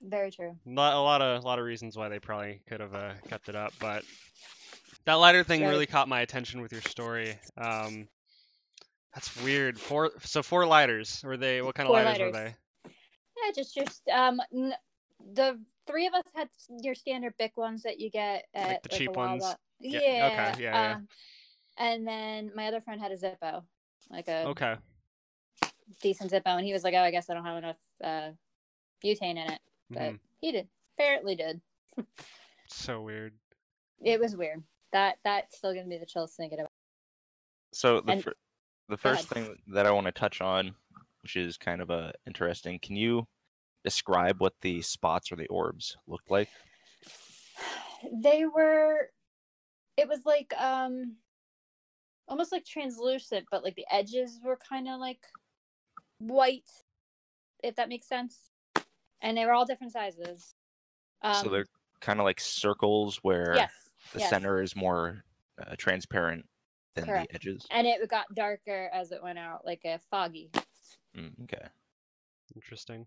Very 0.02 0.30
true. 0.30 0.56
not 0.64 0.94
a 0.94 1.00
lot 1.00 1.22
of 1.22 1.42
a 1.42 1.46
lot 1.46 1.58
of 1.58 1.64
reasons 1.64 1.96
why 1.96 2.08
they 2.08 2.18
probably 2.18 2.60
could 2.66 2.80
have 2.80 2.94
uh, 2.94 3.14
kept 3.28 3.48
it 3.48 3.54
up, 3.56 3.72
but 3.80 4.04
that 5.04 5.14
lighter 5.14 5.44
thing 5.44 5.64
really 5.64 5.86
caught 5.86 6.08
my 6.08 6.20
attention 6.20 6.60
with 6.60 6.72
your 6.72 6.80
story. 6.80 7.38
Um, 7.56 8.08
that's 9.14 9.36
weird. 9.42 9.78
Four 9.78 10.10
so 10.20 10.42
four 10.42 10.66
lighters. 10.66 11.22
Were 11.24 11.36
they? 11.36 11.62
What 11.62 11.74
kind 11.74 11.88
of 11.88 11.94
Four 11.94 12.02
lighters, 12.04 12.18
were 12.18 12.32
they? 12.32 12.54
Yeah, 12.84 13.52
just 13.54 13.74
just 13.74 14.08
um 14.08 14.40
n- 14.52 14.74
the 15.34 15.58
three 15.86 16.06
of 16.06 16.14
us 16.14 16.24
had 16.34 16.48
your 16.82 16.94
standard 16.94 17.34
big 17.38 17.52
ones 17.56 17.82
that 17.82 18.00
you 18.00 18.10
get 18.10 18.46
at 18.54 18.82
the 18.82 18.88
cheap 18.88 19.16
ones? 19.16 19.44
Yeah. 19.80 20.00
Yeah, 20.00 20.26
okay, 20.26 20.62
yeah, 20.62 20.82
yeah. 20.82 20.92
um, 20.94 21.08
And 21.76 22.06
then 22.06 22.52
my 22.54 22.66
other 22.68 22.80
friend 22.80 23.00
had 23.00 23.12
a 23.12 23.16
Zippo, 23.16 23.62
like 24.10 24.28
a 24.28 24.46
Okay. 24.48 24.76
decent 26.00 26.30
Zippo, 26.30 26.56
and 26.56 26.64
he 26.64 26.72
was 26.72 26.84
like, 26.84 26.94
"Oh, 26.94 27.02
I 27.02 27.10
guess 27.10 27.28
I 27.28 27.34
don't 27.34 27.44
have 27.44 27.58
enough 27.58 27.78
uh, 28.02 28.30
butane 29.04 29.32
in 29.32 29.38
it," 29.52 29.60
but 29.92 30.02
mhm. 30.02 30.18
he 30.40 30.52
did. 30.52 30.68
Apparently, 30.98 31.36
did. 31.36 31.60
So 32.68 33.02
weird. 33.02 33.34
It 34.02 34.18
was 34.18 34.34
weird. 34.34 34.62
That 34.92 35.18
that's 35.24 35.58
still 35.58 35.74
gonna 35.74 35.88
be 35.88 35.98
the 35.98 36.06
chills 36.06 36.34
thinking 36.34 36.58
about. 36.58 36.70
So 37.72 38.00
the 38.00 38.12
And- 38.12 38.24
fir- 38.24 38.34
the 38.88 38.96
first 38.96 39.28
thing 39.28 39.56
that 39.68 39.86
I 39.86 39.90
want 39.90 40.06
to 40.06 40.12
touch 40.12 40.40
on, 40.40 40.74
which 41.22 41.36
is 41.36 41.56
kind 41.58 41.80
of 41.82 41.90
uh, 41.90 42.12
interesting, 42.26 42.78
can 42.78 42.96
you 42.96 43.26
describe 43.84 44.40
what 44.40 44.54
the 44.62 44.80
spots 44.82 45.30
or 45.32 45.36
the 45.36 45.46
orbs 45.48 45.96
looked 46.06 46.30
like? 46.30 46.48
They 48.12 48.46
were. 48.46 49.10
It 49.96 50.08
was 50.08 50.24
like 50.24 50.52
um, 50.58 51.16
almost 52.26 52.50
like 52.52 52.64
translucent, 52.64 53.46
but 53.50 53.62
like 53.62 53.76
the 53.76 53.86
edges 53.90 54.40
were 54.42 54.58
kind 54.68 54.88
of 54.88 54.98
like 54.98 55.20
white, 56.18 56.68
if 57.62 57.76
that 57.76 57.88
makes 57.88 58.08
sense. 58.08 58.50
And 59.22 59.36
they 59.36 59.46
were 59.46 59.52
all 59.52 59.64
different 59.64 59.92
sizes. 59.92 60.54
Um, 61.22 61.34
so 61.42 61.48
they're 61.48 61.66
kind 62.00 62.18
of 62.20 62.24
like 62.24 62.40
circles 62.40 63.18
where 63.22 63.54
yes, 63.54 63.72
the 64.12 64.20
yes. 64.20 64.30
center 64.30 64.60
is 64.60 64.74
more 64.74 65.24
uh, 65.64 65.74
transparent 65.78 66.44
than 66.94 67.06
Correct. 67.06 67.30
the 67.30 67.36
edges. 67.36 67.66
and 67.70 67.86
it 67.86 68.06
got 68.08 68.26
darker 68.34 68.90
as 68.92 69.12
it 69.12 69.22
went 69.22 69.38
out, 69.38 69.64
like 69.64 69.80
a 69.84 69.98
foggy. 70.10 70.50
Mm, 71.16 71.32
okay. 71.44 71.66
Interesting. 72.54 73.06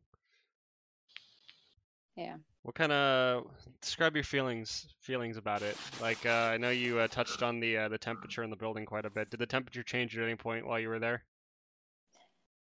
Yeah. 2.16 2.36
What 2.64 2.76
kind 2.76 2.92
of 2.92 3.48
describe 3.82 4.16
your 4.16 4.24
feelings 4.24 4.88
feelings 5.02 5.38
about 5.38 5.62
it? 5.62 5.76
Like 6.02 6.26
uh, 6.26 6.50
I 6.54 6.58
know 6.58 6.70
you 6.70 7.00
uh, 7.00 7.08
touched 7.08 7.44
on 7.44 7.60
the 7.60 7.78
uh, 7.78 7.90
the 7.90 7.98
temperature 7.98 8.42
in 8.44 8.50
the 8.50 8.56
building 8.56 8.86
quite 8.86 9.06
a 9.06 9.10
bit. 9.10 9.30
Did 9.30 9.40
the 9.40 9.46
temperature 9.46 9.84
change 9.84 10.18
at 10.18 10.24
any 10.24 10.36
point 10.36 10.66
while 10.66 10.80
you 10.80 10.88
were 10.88 11.00
there? 11.00 11.24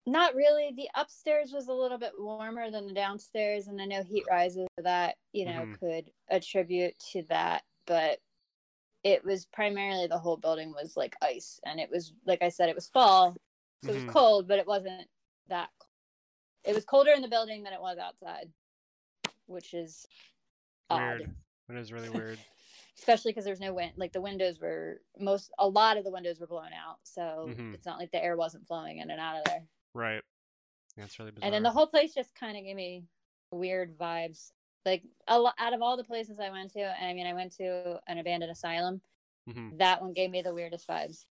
Not 0.07 0.35
really. 0.35 0.73
The 0.77 0.89
upstairs 0.97 1.53
was 1.53 1.69
a 1.69 1.73
little 1.73 1.99
bit 1.99 2.13
warmer 2.19 2.71
than 2.71 2.87
the 2.87 2.93
downstairs, 2.93 3.69
and 3.69 3.81
I 3.81 3.85
know 3.85 4.03
heat 4.03 4.25
rises 4.29 4.67
that 4.79 5.17
you 5.33 5.45
know 5.45 5.67
Mhm. 5.67 5.79
could 5.79 6.11
attribute 6.29 6.99
to 7.13 7.23
that, 7.29 7.65
but 7.87 8.21
it 9.05 9.25
was 9.25 9.47
primarily 9.47 10.07
the 10.09 10.19
whole 10.19 10.37
building 10.39 10.73
was 10.73 10.97
like 10.97 11.17
ice, 11.23 11.61
and 11.65 11.81
it 11.81 11.91
was 11.91 12.15
like 12.27 12.43
I 12.43 12.51
said, 12.51 12.69
it 12.69 12.75
was 12.77 12.89
fall, 12.89 13.37
so 13.81 13.93
it 13.93 13.95
Mhm. 13.95 13.95
was 13.97 14.05
cold, 14.05 14.49
but 14.49 14.59
it 14.59 14.67
wasn't 14.67 15.09
that 15.49 15.71
cold. 15.79 15.89
It 16.65 16.75
was 16.75 16.85
colder 16.87 17.13
in 17.13 17.23
the 17.23 17.29
building 17.29 17.63
than 17.65 17.73
it 17.75 17.81
was 17.83 17.99
outside, 17.99 18.53
which 19.47 19.75
is 19.75 20.07
odd. 20.91 21.21
Weird. 21.21 21.37
It 21.71 21.77
is 21.77 21.93
really 21.93 22.11
weird. 22.11 22.39
Especially 22.99 23.33
because 23.33 23.45
there's 23.47 23.61
no 23.61 23.75
wind. 23.75 23.95
Like 23.97 24.13
the 24.13 24.21
windows 24.21 24.61
were 24.61 25.03
most, 25.19 25.53
a 25.59 25.69
lot 25.69 25.97
of 25.97 26.05
the 26.05 26.11
windows 26.13 26.41
were 26.41 26.47
blown 26.49 26.73
out, 26.73 26.99
so 27.05 27.49
Mhm. 27.49 27.75
it's 27.75 27.87
not 27.87 27.99
like 27.99 28.13
the 28.13 28.23
air 28.23 28.37
wasn't 28.37 28.67
flowing 28.67 28.99
in 28.99 29.11
and 29.11 29.21
out 29.21 29.39
of 29.39 29.45
there. 29.45 29.69
Right. 29.95 30.23
Yeah, 30.97 31.05
it's 31.05 31.19
really 31.19 31.31
bizarre. 31.31 31.47
And 31.47 31.55
then 31.55 31.63
the 31.63 31.71
whole 31.71 31.87
place 31.87 32.15
just 32.15 32.35
kind 32.35 32.57
of 32.57 32.65
gave 32.65 32.77
me 32.77 33.05
weird 33.51 33.97
vibes. 33.97 34.53
Like 34.85 35.03
a 35.29 35.39
lot 35.39 35.55
out 35.59 35.75
of 35.75 35.83
all 35.83 35.97
the 35.97 36.05
places 36.05 36.39
I 36.41 36.51
went 36.51 36.73
to, 36.73 36.81
and 36.81 37.09
I 37.09 37.15
mean, 37.15 37.27
I 37.27 37.35
went 37.35 37.57
to 37.57 38.01
an 38.09 38.19
abandoned 38.19 38.51
asylum. 38.51 39.01
Mhm. 39.49 39.79
That 39.79 40.03
one 40.03 40.13
gave 40.13 40.31
me 40.31 40.43
the 40.43 40.55
weirdest 40.55 40.89
vibes. 40.89 41.27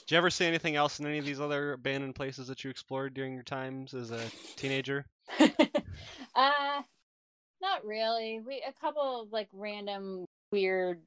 Did 0.00 0.10
you 0.10 0.18
ever 0.18 0.30
see 0.30 0.46
anything 0.46 0.76
else 0.76 1.00
in 1.00 1.06
any 1.06 1.18
of 1.18 1.24
these 1.24 1.40
other 1.40 1.72
abandoned 1.72 2.14
places 2.14 2.48
that 2.48 2.64
you 2.64 2.70
explored 2.70 3.14
during 3.14 3.32
your 3.34 3.42
times 3.42 3.94
as 3.94 4.10
a 4.10 4.30
teenager? 4.56 5.06
uh, 5.40 6.82
not 7.62 7.84
really. 7.84 8.40
We 8.40 8.62
a 8.66 8.72
couple 8.72 9.22
of 9.22 9.32
like 9.32 9.48
random 9.52 10.26
weird, 10.52 11.00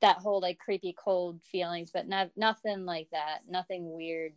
that 0.00 0.18
whole 0.18 0.40
like 0.40 0.58
creepy 0.58 0.94
cold 0.98 1.40
feelings, 1.44 1.90
but 1.92 2.08
not 2.08 2.30
nothing 2.36 2.84
like 2.84 3.08
that. 3.12 3.40
Nothing 3.48 3.92
weird 3.92 4.32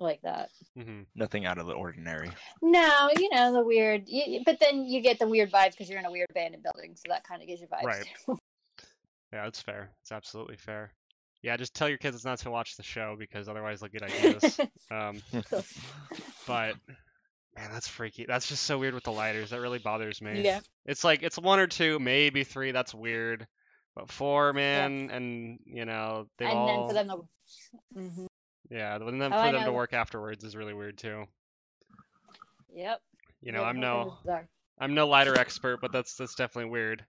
like 0.00 0.20
that. 0.22 0.50
hmm 0.76 1.02
Nothing 1.14 1.46
out 1.46 1.58
of 1.58 1.66
the 1.66 1.72
ordinary. 1.72 2.30
No, 2.62 3.10
you 3.18 3.28
know 3.30 3.52
the 3.52 3.64
weird. 3.64 4.04
You, 4.06 4.40
but 4.44 4.58
then 4.60 4.84
you 4.86 5.00
get 5.00 5.18
the 5.18 5.26
weird 5.28 5.50
vibes 5.50 5.72
because 5.72 5.88
you're 5.90 5.98
in 5.98 6.04
a 6.06 6.10
weird 6.10 6.28
abandoned 6.30 6.62
building, 6.62 6.94
so 6.96 7.02
that 7.08 7.24
kind 7.24 7.42
of 7.42 7.48
gives 7.48 7.60
you 7.60 7.66
vibes. 7.68 7.84
Right. 7.84 8.04
Yeah, 9.30 9.46
it's 9.46 9.60
fair. 9.60 9.90
It's 10.00 10.10
absolutely 10.10 10.56
fair. 10.56 10.90
Yeah, 11.42 11.58
just 11.58 11.74
tell 11.74 11.86
your 11.86 11.98
kids 11.98 12.16
it's 12.16 12.24
not 12.24 12.38
to 12.38 12.50
watch 12.50 12.76
the 12.78 12.82
show 12.82 13.14
because 13.18 13.46
otherwise 13.46 13.80
they'll 13.80 13.90
get 13.90 14.02
ideas. 14.02 14.58
um, 14.90 15.20
but 16.46 16.74
man, 17.54 17.70
that's 17.70 17.86
freaky. 17.88 18.24
That's 18.26 18.48
just 18.48 18.62
so 18.62 18.78
weird 18.78 18.94
with 18.94 19.04
the 19.04 19.12
lighters. 19.12 19.50
That 19.50 19.60
really 19.60 19.78
bothers 19.80 20.22
me. 20.22 20.40
yeah. 20.42 20.60
It's 20.86 21.04
like 21.04 21.22
it's 21.22 21.36
one 21.38 21.58
or 21.58 21.66
two, 21.66 21.98
maybe 21.98 22.42
three. 22.42 22.70
That's 22.72 22.94
weird. 22.94 23.46
But 23.94 24.10
four, 24.10 24.54
man, 24.54 25.10
and 25.10 25.58
you 25.66 25.84
know 25.84 26.26
they 26.38 26.46
and 26.46 26.54
all. 26.54 26.88
then 26.88 26.88
for 26.88 26.94
them 26.94 27.28
to. 27.94 28.00
Mhm. 28.00 28.26
Yeah, 28.70 28.96
and 28.96 29.20
then 29.20 29.32
Oh, 29.32 29.44
for 29.46 29.52
them 29.52 29.64
to 29.64 29.72
work 29.72 29.92
afterwards 29.92 30.44
is 30.44 30.56
really 30.56 30.74
weird 30.74 30.98
too. 30.98 31.26
Yep. 32.74 33.00
You 33.40 33.52
know, 33.52 33.62
Yeah, 33.62 33.68
I'm 33.68 33.80
no, 33.80 34.02
thing 34.02 34.12
is 34.12 34.18
bizarre. 34.22 34.48
I'm 34.78 34.94
no 34.94 35.08
lighter 35.08 35.38
expert, 35.38 35.80
but 35.80 35.92
that's 35.92 36.14
that's 36.16 36.34
definitely 36.34 36.70
weird. 36.70 37.04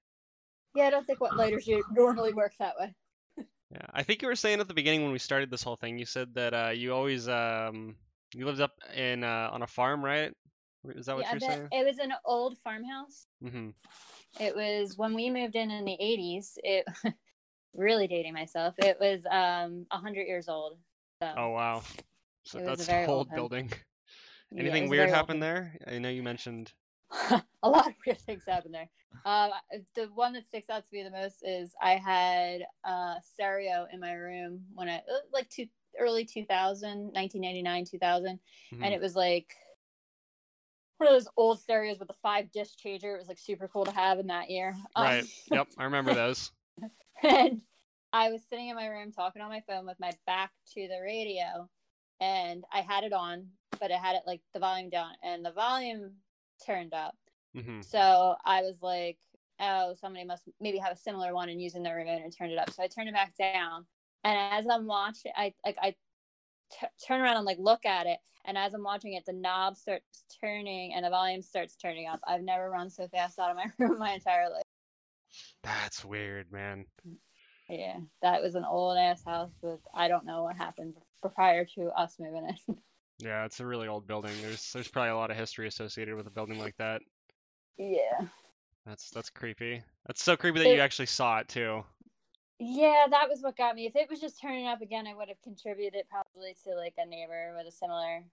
Yeah, 0.76 0.86
I 0.86 0.90
don't 0.90 1.06
think 1.06 1.20
what 1.20 1.36
lighters 1.36 1.68
you 1.68 1.84
normally 1.92 2.34
work 2.34 2.54
that 2.60 2.76
way. 2.80 2.96
Yeah, 3.72 3.86
I 3.94 4.02
think 4.02 4.24
you 4.24 4.28
were 4.28 4.36
saying 4.36 4.60
at 4.62 4.68
the 4.68 4.74
beginning 4.74 5.04
when 5.04 5.12
we 5.12 5.20
started 5.20 5.52
this 5.52 5.62
whole 5.62 5.76
thing, 5.76 6.00
you 6.00 6.06
said 6.06 6.34
that 6.34 6.56
uh, 6.56 6.72
you 6.74 6.92
always 6.92 7.30
um 7.30 7.96
you 8.34 8.44
lived 8.48 8.62
up 8.62 8.72
in 8.96 9.24
uh, 9.24 9.50
on 9.52 9.62
a 9.62 9.68
farm, 9.68 10.04
right? 10.04 10.34
Is 10.96 11.06
that 11.06 11.16
what 11.16 11.26
yeah, 11.26 11.32
you're 11.34 11.40
saying? 11.40 11.68
it 11.72 11.86
was 11.86 12.00
an 12.00 12.14
old 12.26 12.58
farmhouse. 12.64 13.28
Mm-hmm. 13.44 13.70
It 14.40 14.56
was 14.56 14.98
when 14.98 15.14
we 15.14 15.30
moved 15.30 15.56
in 15.56 15.70
in 15.70 15.86
the 15.86 15.98
80s. 16.02 16.54
It 16.64 16.86
really 17.76 18.08
dating 18.08 18.34
myself. 18.34 18.74
It 18.80 18.98
was 19.00 19.24
um 19.30 19.86
100 19.92 20.24
years 20.24 20.50
old. 20.50 20.80
So 21.22 21.34
Oh 21.36 21.50
wow. 21.50 21.84
So 22.46 22.60
that's 22.60 22.88
the 22.88 23.06
home. 23.06 23.28
building. 23.36 23.70
yeah, 24.52 24.60
Anything 24.62 24.84
was 24.84 24.92
weird 24.92 25.10
happened 25.10 25.44
there? 25.44 25.76
I 25.86 26.00
know 26.00 26.10
you 26.10 26.24
mentioned. 26.24 26.72
a 27.64 27.70
lot 27.70 27.88
of 27.88 27.94
weird 28.06 28.20
things 28.22 28.44
happened 28.48 28.74
there. 28.74 28.90
Um, 29.26 29.52
the 29.96 30.06
one 30.16 30.32
that 30.34 30.48
sticks 30.48 30.70
out 30.70 30.86
to 30.86 30.96
me 30.96 31.04
the 31.04 31.12
most 31.12 31.44
is 31.44 31.74
I 31.82 31.98
had 31.98 32.62
a 32.86 33.16
stereo 33.22 33.86
in 33.92 34.00
my 34.00 34.14
room 34.14 34.62
when 34.74 34.88
I 34.88 34.98
uh, 34.98 35.20
like 35.34 35.50
two, 35.50 35.68
early 36.00 36.24
2000, 36.24 37.12
1999, 37.14 37.86
2000, 37.86 38.40
Mhm. 38.74 38.84
and 38.86 38.94
it 38.94 39.02
was 39.02 39.16
like 39.16 39.54
one 41.00 41.08
of 41.10 41.14
those 41.16 41.28
old 41.36 41.60
stereos 41.60 42.00
with 42.00 42.10
a 42.12 42.16
five 42.22 42.50
disc 42.54 42.78
changer. 42.80 43.16
It 43.16 43.20
was 43.20 43.28
like 43.28 43.40
super 43.40 43.68
cool 43.68 43.84
to 43.86 43.92
have 43.92 44.20
in 44.20 44.28
that 44.28 44.50
year. 44.50 44.74
Um, 44.96 45.04
Right. 45.04 45.26
yep, 45.52 45.68
I 45.78 45.84
remember 45.84 46.14
those. 46.14 46.52
and 47.24 47.62
I 48.12 48.32
was 48.32 48.44
sitting 48.48 48.70
in 48.70 48.76
my 48.76 48.88
room 48.88 49.12
talking 49.12 49.42
on 49.42 49.50
my 49.50 49.62
phone 49.68 49.86
with 49.86 50.00
my 50.00 50.12
back 50.26 50.52
to 50.74 50.88
the 50.88 51.00
radio, 51.04 51.70
and 52.20 52.66
I 52.72 52.82
had 52.82 53.04
it 53.04 53.14
on, 53.14 53.48
but 53.80 53.92
I 53.92 53.98
had 53.98 54.16
it 54.16 54.24
like 54.26 54.42
the 54.54 54.60
volume 54.60 54.90
down, 54.90 55.14
and 55.24 55.46
the 55.46 55.52
volume 55.52 56.18
turned 56.66 56.94
up. 56.94 57.16
hmm 57.54 57.82
So 57.82 58.36
I 58.46 58.62
was 58.62 58.82
like, 58.82 59.20
oh, 59.60 59.94
somebody 59.96 60.26
must 60.26 60.44
maybe 60.60 60.78
have 60.80 60.94
a 60.94 60.98
similar 60.98 61.34
one 61.34 61.50
and 61.50 61.62
using 61.62 61.84
the 61.84 61.94
remote 61.94 62.22
and 62.24 62.36
turned 62.36 62.52
it 62.52 62.58
up. 62.60 62.72
So 62.72 62.84
I 62.84 62.88
turned 62.88 63.10
it 63.10 63.16
back 63.16 63.36
down, 63.38 63.86
and 64.24 64.38
as 64.54 64.68
I'm 64.68 64.88
watching, 64.88 65.32
I 65.36 65.54
like 65.66 65.78
I 65.82 65.96
t- 66.72 66.88
turn 67.06 67.22
around 67.22 67.38
and 67.38 67.46
like 67.46 67.60
look 67.60 67.86
at 67.86 68.08
it, 68.08 68.20
and 68.46 68.58
as 68.58 68.74
I'm 68.74 68.84
watching 68.84 69.14
it, 69.14 69.26
the 69.26 69.34
knob 69.34 69.78
starts 69.78 70.26
turning 70.42 70.94
and 70.94 71.06
the 71.06 71.10
volume 71.10 71.42
starts 71.42 71.76
turning 71.76 72.08
up. 72.08 72.20
I've 72.28 72.44
never 72.44 72.70
run 72.70 72.90
so 72.90 73.08
fast 73.08 73.40
out 73.40 73.52
of 73.52 73.58
my 73.58 73.72
room 73.80 74.00
my 74.00 74.14
entire 74.14 74.50
life. 74.50 74.64
That's 75.64 76.04
weird, 76.06 76.52
man. 76.52 76.86
Yeah, 77.70 77.98
that 78.22 78.42
was 78.42 78.56
an 78.56 78.66
old 78.66 78.98
ass 78.98 79.24
house 79.24 79.52
with 79.62 79.80
I 79.94 80.08
don't 80.08 80.26
know 80.26 80.44
what 80.44 80.58
happened 80.58 80.96
prior 81.36 81.66
to 81.76 81.88
us 81.90 82.16
moving 82.20 82.48
in. 82.68 82.78
Yeah, 83.22 83.44
it's 83.44 83.60
a 83.60 83.66
really 83.66 83.90
old 83.90 84.08
building. 84.08 84.32
There's 84.42 84.72
there's 84.72 84.88
probably 84.88 85.10
a 85.10 85.16
lot 85.18 85.30
of 85.30 85.36
history 85.36 85.68
associated 85.68 86.16
with 86.16 86.26
a 86.28 86.32
building 86.32 86.58
like 86.58 86.78
that. 86.78 87.02
yeah. 87.78 88.28
That's 88.86 89.10
that's 89.12 89.30
creepy. 89.30 89.84
That's 90.08 90.24
so 90.24 90.38
creepy 90.38 90.60
that 90.60 90.70
you 90.70 90.80
actually 90.80 91.08
saw 91.08 91.40
it 91.40 91.50
too. 91.50 91.84
Yeah, 92.60 93.08
that 93.10 93.30
was 93.30 93.42
what 93.42 93.56
got 93.58 93.76
me. 93.76 93.86
If 93.86 93.96
it 93.96 94.10
was 94.10 94.20
just 94.20 94.40
turning 94.42 94.68
up 94.68 94.82
again, 94.82 95.08
I 95.08 95.14
would 95.14 95.28
have 95.30 95.42
contributed 95.42 96.04
probably 96.10 96.56
to 96.66 96.76
like 96.76 96.96
a 96.98 97.06
neighbor 97.06 97.54
with 97.58 97.68
a 97.68 97.72
similar 97.72 98.24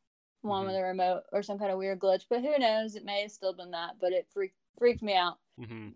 one 0.42 0.64
Mhm. 0.64 0.66
with 0.68 0.76
a 0.76 0.82
remote 0.82 1.24
or 1.32 1.42
some 1.42 1.58
kind 1.58 1.70
of 1.72 1.78
weird 1.78 1.98
glitch. 1.98 2.26
But 2.28 2.42
who 2.42 2.56
knows? 2.58 2.94
It 2.94 3.04
may 3.04 3.22
have 3.22 3.32
still 3.32 3.52
been 3.52 3.72
that, 3.72 3.98
but 4.00 4.12
it 4.12 4.28
freaked 4.32 4.56
freaked 4.78 5.02
me 5.02 5.14
out. 5.14 5.38
hmm 5.58 5.90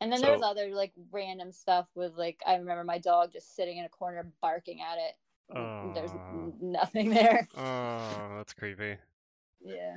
And 0.00 0.12
then 0.12 0.20
there 0.20 0.32
was 0.32 0.42
So- 0.42 0.48
other 0.50 0.68
like 0.74 0.92
random 1.10 1.50
stuff 1.52 1.88
with 1.94 2.16
like 2.16 2.40
I 2.46 2.54
remember 2.56 2.84
my 2.84 2.98
dog 2.98 3.32
just 3.32 3.56
sitting 3.56 3.78
in 3.78 3.84
a 3.84 3.88
corner 3.88 4.30
barking 4.40 4.80
at 4.80 4.98
it. 4.98 5.14
and 5.56 5.94
There's 5.94 6.12
nothing 6.60 7.10
there. 7.10 7.48
Oh, 7.56 8.34
that's 8.36 8.54
creepy. 8.54 8.96
Yeah. 9.60 9.96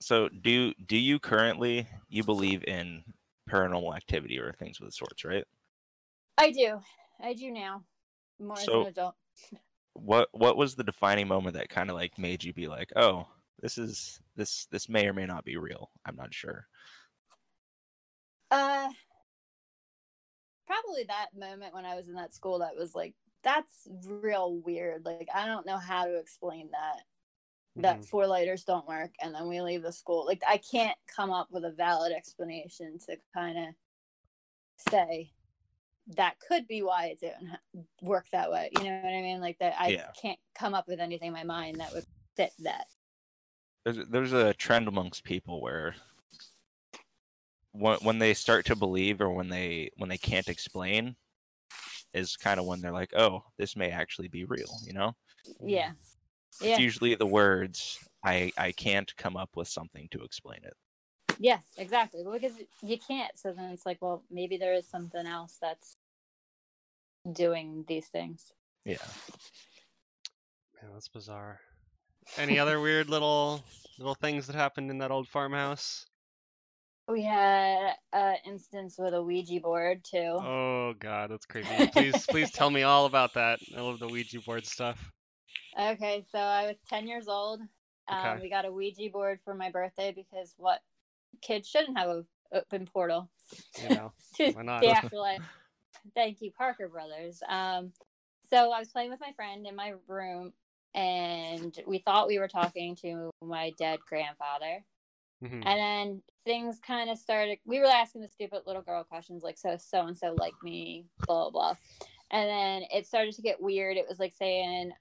So 0.00 0.28
do 0.28 0.72
do 0.86 0.96
you 0.96 1.18
currently 1.18 1.86
you 2.08 2.24
believe 2.24 2.64
in 2.64 3.04
paranormal 3.50 3.94
activity 3.94 4.38
or 4.38 4.52
things 4.52 4.80
of 4.80 4.86
the 4.86 4.92
sorts, 4.92 5.24
right? 5.24 5.44
I 6.38 6.50
do. 6.52 6.80
I 7.22 7.34
do 7.34 7.50
now. 7.50 7.84
More 8.38 8.58
as 8.58 8.66
an 8.66 8.86
adult. 8.86 9.14
What 9.92 10.28
what 10.32 10.56
was 10.56 10.74
the 10.74 10.84
defining 10.84 11.28
moment 11.28 11.54
that 11.56 11.68
kind 11.68 11.90
of 11.90 11.96
like 11.96 12.16
made 12.16 12.42
you 12.42 12.54
be 12.54 12.66
like, 12.68 12.90
oh, 12.96 13.26
this 13.60 13.76
is 13.76 14.20
this 14.36 14.66
this 14.70 14.88
may 14.88 15.06
or 15.06 15.12
may 15.12 15.26
not 15.26 15.44
be 15.44 15.58
real. 15.58 15.90
I'm 16.06 16.16
not 16.16 16.32
sure. 16.32 16.66
Uh, 18.50 18.90
probably 20.66 21.04
that 21.04 21.28
moment 21.34 21.74
when 21.74 21.84
I 21.84 21.96
was 21.96 22.08
in 22.08 22.14
that 22.14 22.34
school 22.34 22.60
that 22.60 22.76
was 22.76 22.94
like, 22.94 23.14
that's 23.42 23.88
real 24.04 24.54
weird. 24.56 25.04
Like, 25.04 25.28
I 25.34 25.46
don't 25.46 25.66
know 25.66 25.78
how 25.78 26.04
to 26.06 26.16
explain 26.18 26.70
that. 26.72 27.04
That 27.76 28.00
Mhm. 28.00 28.08
four 28.08 28.26
lighters 28.26 28.64
don't 28.64 28.86
work, 28.86 29.14
and 29.22 29.34
then 29.34 29.48
we 29.48 29.60
leave 29.62 29.82
the 29.82 29.92
school. 29.92 30.26
Like, 30.26 30.42
I 30.46 30.58
can't 30.58 30.98
come 31.06 31.30
up 31.30 31.50
with 31.50 31.64
a 31.64 31.70
valid 31.70 32.12
explanation 32.12 32.98
to 33.06 33.16
kind 33.32 33.58
of 33.58 33.74
say 34.76 35.32
that 36.08 36.40
could 36.40 36.66
be 36.66 36.82
why 36.82 37.06
it 37.06 37.20
didn't 37.20 37.56
work 38.02 38.28
that 38.30 38.50
way. 38.50 38.70
You 38.72 38.84
know 38.84 39.00
what 39.02 39.14
I 39.14 39.22
mean? 39.22 39.40
Like 39.40 39.58
that, 39.60 39.74
I 39.78 39.92
Yeah. 39.92 40.10
can't 40.20 40.40
come 40.54 40.74
up 40.74 40.88
with 40.88 41.00
anything 41.00 41.28
in 41.28 41.32
my 41.32 41.44
mind 41.44 41.80
that 41.80 41.92
would 41.94 42.06
fit 42.36 42.52
that. 42.60 42.86
There's 43.84 44.08
there's 44.08 44.32
a 44.32 44.52
trend 44.54 44.88
amongst 44.88 45.24
people 45.24 45.60
where 45.60 45.94
when 47.72 47.98
when 47.98 48.18
they 48.18 48.34
start 48.34 48.66
to 48.66 48.76
believe 48.76 49.20
or 49.20 49.30
when 49.30 49.48
they 49.48 49.90
when 49.96 50.08
they 50.08 50.18
can't 50.18 50.48
explain 50.48 51.16
is 52.12 52.36
kind 52.36 52.58
of 52.58 52.66
when 52.66 52.80
they're 52.80 52.92
like, 52.92 53.12
oh, 53.16 53.44
this 53.56 53.76
may 53.76 53.90
actually 53.90 54.28
be 54.28 54.44
real. 54.44 54.70
You 54.84 54.92
know, 54.92 55.12
Yeah, 55.60 55.90
mm. 55.90 55.94
it's 55.94 56.16
yeah, 56.60 56.78
usually 56.78 57.14
the 57.14 57.26
words 57.26 57.98
I 58.24 58.52
I 58.58 58.72
can't 58.72 59.14
come 59.16 59.36
up 59.36 59.50
with 59.56 59.68
something 59.68 60.08
to 60.10 60.22
explain 60.22 60.60
it. 60.64 60.74
Yes, 61.38 61.62
exactly. 61.78 62.22
Because 62.30 62.52
you 62.82 62.98
can't. 62.98 63.38
So 63.38 63.52
then 63.52 63.70
it's 63.70 63.86
like, 63.86 63.98
well, 64.02 64.22
maybe 64.30 64.58
there 64.58 64.74
is 64.74 64.86
something 64.86 65.26
else 65.26 65.56
that's 65.60 65.96
doing 67.32 67.84
these 67.88 68.06
things. 68.06 68.52
Yeah. 68.84 68.96
Man, 70.82 70.92
that's 70.92 71.08
bizarre. 71.08 71.60
Any 72.36 72.58
other 72.58 72.80
weird 72.80 73.08
little 73.08 73.64
little 73.98 74.14
things 74.14 74.46
that 74.46 74.56
happened 74.56 74.90
in 74.90 74.98
that 74.98 75.10
old 75.10 75.28
farmhouse? 75.28 76.06
We 77.10 77.22
had 77.22 77.94
an 78.12 78.36
instance 78.46 78.96
with 78.96 79.14
a 79.14 79.22
Ouija 79.22 79.58
board 79.60 80.04
too. 80.04 80.38
Oh 80.38 80.94
god, 81.00 81.30
that's 81.30 81.44
creepy. 81.44 81.88
Please 81.88 82.24
please 82.26 82.52
tell 82.52 82.70
me 82.70 82.84
all 82.84 83.06
about 83.06 83.34
that. 83.34 83.58
I 83.76 83.80
love 83.80 83.98
the 83.98 84.06
Ouija 84.06 84.40
board 84.40 84.64
stuff. 84.64 85.10
Okay, 85.78 86.24
so 86.30 86.38
I 86.38 86.66
was 86.66 86.76
10 86.88 87.08
years 87.08 87.26
old. 87.26 87.60
Um, 88.08 88.18
Okay. 88.18 88.42
We 88.42 88.50
got 88.50 88.64
a 88.64 88.70
Ouija 88.70 89.10
board 89.10 89.40
for 89.44 89.54
my 89.54 89.70
birthday 89.70 90.12
because 90.12 90.54
what 90.56 90.80
kids 91.42 91.68
shouldn't 91.68 91.98
have 91.98 92.08
a 92.08 92.24
open 92.52 92.86
portal 92.86 93.28
You 93.82 93.88
know. 93.88 94.12
to 94.36 94.52
Why 94.52 94.62
not? 94.62 94.80
the 94.80 94.90
afterlife. 94.90 95.42
Thank 96.14 96.40
you, 96.40 96.52
Parker 96.52 96.88
Brothers. 96.88 97.42
Um, 97.48 97.92
so 98.50 98.70
I 98.70 98.78
was 98.78 98.88
playing 98.88 99.10
with 99.10 99.20
my 99.20 99.32
friend 99.32 99.66
in 99.66 99.74
my 99.76 99.94
room, 100.06 100.52
and 100.94 101.76
we 101.86 101.98
thought 101.98 102.28
we 102.28 102.38
were 102.38 102.48
talking 102.48 102.94
to 102.96 103.30
my 103.42 103.72
dead 103.78 104.00
grandfather. 104.08 104.84
Mhm. 105.42 105.64
And 105.66 105.78
then 105.78 106.22
things 106.44 106.78
kind 106.80 107.08
of 107.10 107.18
started. 107.18 107.58
We 107.64 107.78
were 107.80 107.86
asking 107.86 108.22
the 108.22 108.28
stupid 108.28 108.62
little 108.66 108.82
girl 108.82 109.04
questions 109.04 109.42
like, 109.42 109.56
so 109.58 109.76
so 109.76 110.06
and 110.06 110.16
so 110.16 110.34
like 110.38 110.54
me, 110.62 111.06
blah 111.26 111.48
blah 111.48 111.50
blah. 111.50 111.76
And 112.30 112.48
then 112.48 112.82
it 112.92 113.06
started 113.06 113.34
to 113.34 113.42
get 113.42 113.60
weird. 113.60 113.96
It 113.96 114.06
was 114.08 114.18
like 114.18 114.32
saying 114.34 114.92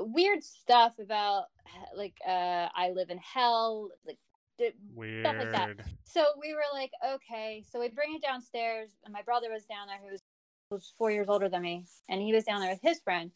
weird 0.00 0.42
stuff 0.42 0.98
about 0.98 1.44
like 1.96 2.14
uh 2.26 2.68
I 2.74 2.90
live 2.94 3.10
in 3.10 3.18
hell, 3.18 3.90
like 4.06 4.18
d- 4.58 4.72
Weird. 4.94 5.26
Stuff 5.26 5.36
like 5.38 5.52
that. 5.52 5.86
so 6.04 6.24
we 6.40 6.54
were 6.54 6.64
like, 6.72 6.92
okay. 7.04 7.62
So 7.70 7.80
we 7.80 7.88
bring 7.88 8.14
it 8.14 8.22
downstairs, 8.22 8.90
and 9.04 9.12
my 9.12 9.22
brother 9.22 9.50
was 9.50 9.64
down 9.66 9.86
there, 9.88 9.98
who 9.98 10.10
was, 10.12 10.22
was 10.70 10.92
four 10.98 11.10
years 11.10 11.28
older 11.28 11.48
than 11.48 11.62
me, 11.62 11.84
and 12.08 12.20
he 12.22 12.32
was 12.32 12.44
down 12.44 12.60
there 12.60 12.70
with 12.70 12.80
his 12.82 13.00
friend. 13.00 13.30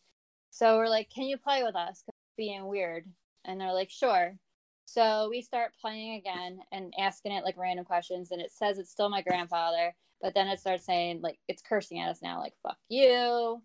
So 0.51 0.77
we're 0.79 0.89
like, 0.89 1.11
can 1.11 1.25
you 1.25 1.37
play 1.37 1.63
with 1.63 1.77
us? 1.77 2.03
'Cause 2.03 2.15
it's 2.15 2.37
being 2.37 2.67
weird. 2.67 3.07
And 3.45 3.61
they're 3.61 3.73
like, 3.73 3.91
sure. 3.91 4.37
So 4.93 5.29
we 5.31 5.41
start 5.41 5.71
playing 5.81 6.15
again 6.15 6.59
and 6.73 6.93
asking 6.99 7.31
it 7.31 7.45
like 7.45 7.57
random 7.57 7.85
questions, 7.85 8.33
and 8.33 8.41
it 8.43 8.51
says 8.51 8.77
it's 8.77 8.91
still 8.91 9.09
my 9.09 9.23
grandfather, 9.23 9.95
but 10.21 10.35
then 10.35 10.49
it 10.49 10.59
starts 10.59 10.85
saying 10.85 11.21
like 11.23 11.39
it's 11.47 11.63
cursing 11.63 12.01
at 12.01 12.11
us 12.11 12.23
now, 12.23 12.41
like 12.41 12.55
fuck 12.65 12.77
you, 12.89 13.63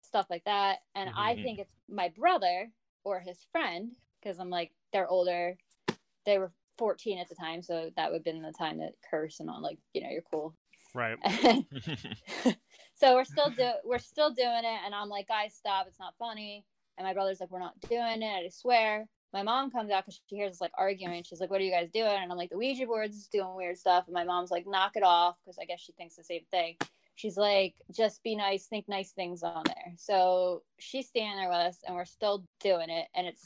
stuff 0.00 0.28
like 0.30 0.44
that. 0.44 0.78
And 0.94 1.10
I 1.14 1.34
Mhm. 1.34 1.42
think 1.42 1.58
it's 1.58 1.74
my 1.90 2.08
brother 2.08 2.72
or 3.04 3.20
his 3.20 3.44
friend 3.52 3.94
because 4.18 4.38
I'm 4.38 4.48
like 4.48 4.72
they're 4.94 5.06
older. 5.06 5.58
They 6.24 6.38
were 6.38 6.54
14 6.78 7.18
at 7.18 7.28
the 7.28 7.34
time, 7.34 7.60
so 7.60 7.90
that 7.96 8.10
would 8.10 8.20
have 8.20 8.24
been 8.24 8.40
the 8.40 8.50
time 8.52 8.78
to 8.78 8.94
curse 9.10 9.40
and 9.40 9.50
all 9.50 9.60
like 9.60 9.78
you 9.92 10.02
know 10.02 10.08
you're 10.08 10.22
cool. 10.22 10.56
Right. 10.94 11.18
so 12.94 13.14
we're 13.14 13.24
still 13.24 13.50
do 13.50 13.72
we're 13.84 13.98
still 13.98 14.30
doing 14.30 14.64
it, 14.64 14.80
and 14.86 14.94
I'm 14.94 15.10
like, 15.10 15.28
guys, 15.28 15.54
stop! 15.54 15.86
It's 15.86 15.98
not 15.98 16.16
funny. 16.18 16.64
And 16.96 17.06
my 17.06 17.12
brother's 17.12 17.40
like, 17.40 17.50
we're 17.50 17.58
not 17.58 17.78
doing 17.90 18.22
it. 18.22 18.46
I 18.46 18.48
swear. 18.48 19.06
My 19.32 19.42
mom 19.42 19.70
comes 19.70 19.90
out 19.90 20.04
because 20.04 20.20
she 20.28 20.36
hears 20.36 20.52
us 20.52 20.60
like 20.60 20.72
arguing. 20.76 21.22
She's 21.22 21.40
like, 21.40 21.50
what 21.50 21.60
are 21.60 21.64
you 21.64 21.72
guys 21.72 21.88
doing? 21.90 22.06
And 22.06 22.30
I'm 22.30 22.38
like, 22.38 22.50
the 22.50 22.58
Ouija 22.58 22.86
board's 22.86 23.28
doing 23.28 23.54
weird 23.54 23.78
stuff. 23.78 24.04
And 24.06 24.14
my 24.14 24.24
mom's 24.24 24.50
like, 24.50 24.66
knock 24.66 24.92
it 24.94 25.02
off 25.02 25.36
because 25.42 25.58
I 25.58 25.64
guess 25.64 25.80
she 25.80 25.92
thinks 25.92 26.16
the 26.16 26.24
same 26.24 26.42
thing. 26.50 26.76
She's 27.14 27.36
like, 27.36 27.74
just 27.94 28.22
be 28.22 28.36
nice, 28.36 28.66
think 28.66 28.88
nice 28.88 29.12
things 29.12 29.42
on 29.42 29.62
there. 29.66 29.94
So 29.96 30.62
she's 30.78 31.08
standing 31.08 31.36
there 31.36 31.48
with 31.48 31.58
us, 31.58 31.78
and 31.86 31.94
we're 31.94 32.04
still 32.04 32.44
doing 32.60 32.90
it. 32.90 33.06
And 33.14 33.26
it 33.26 33.38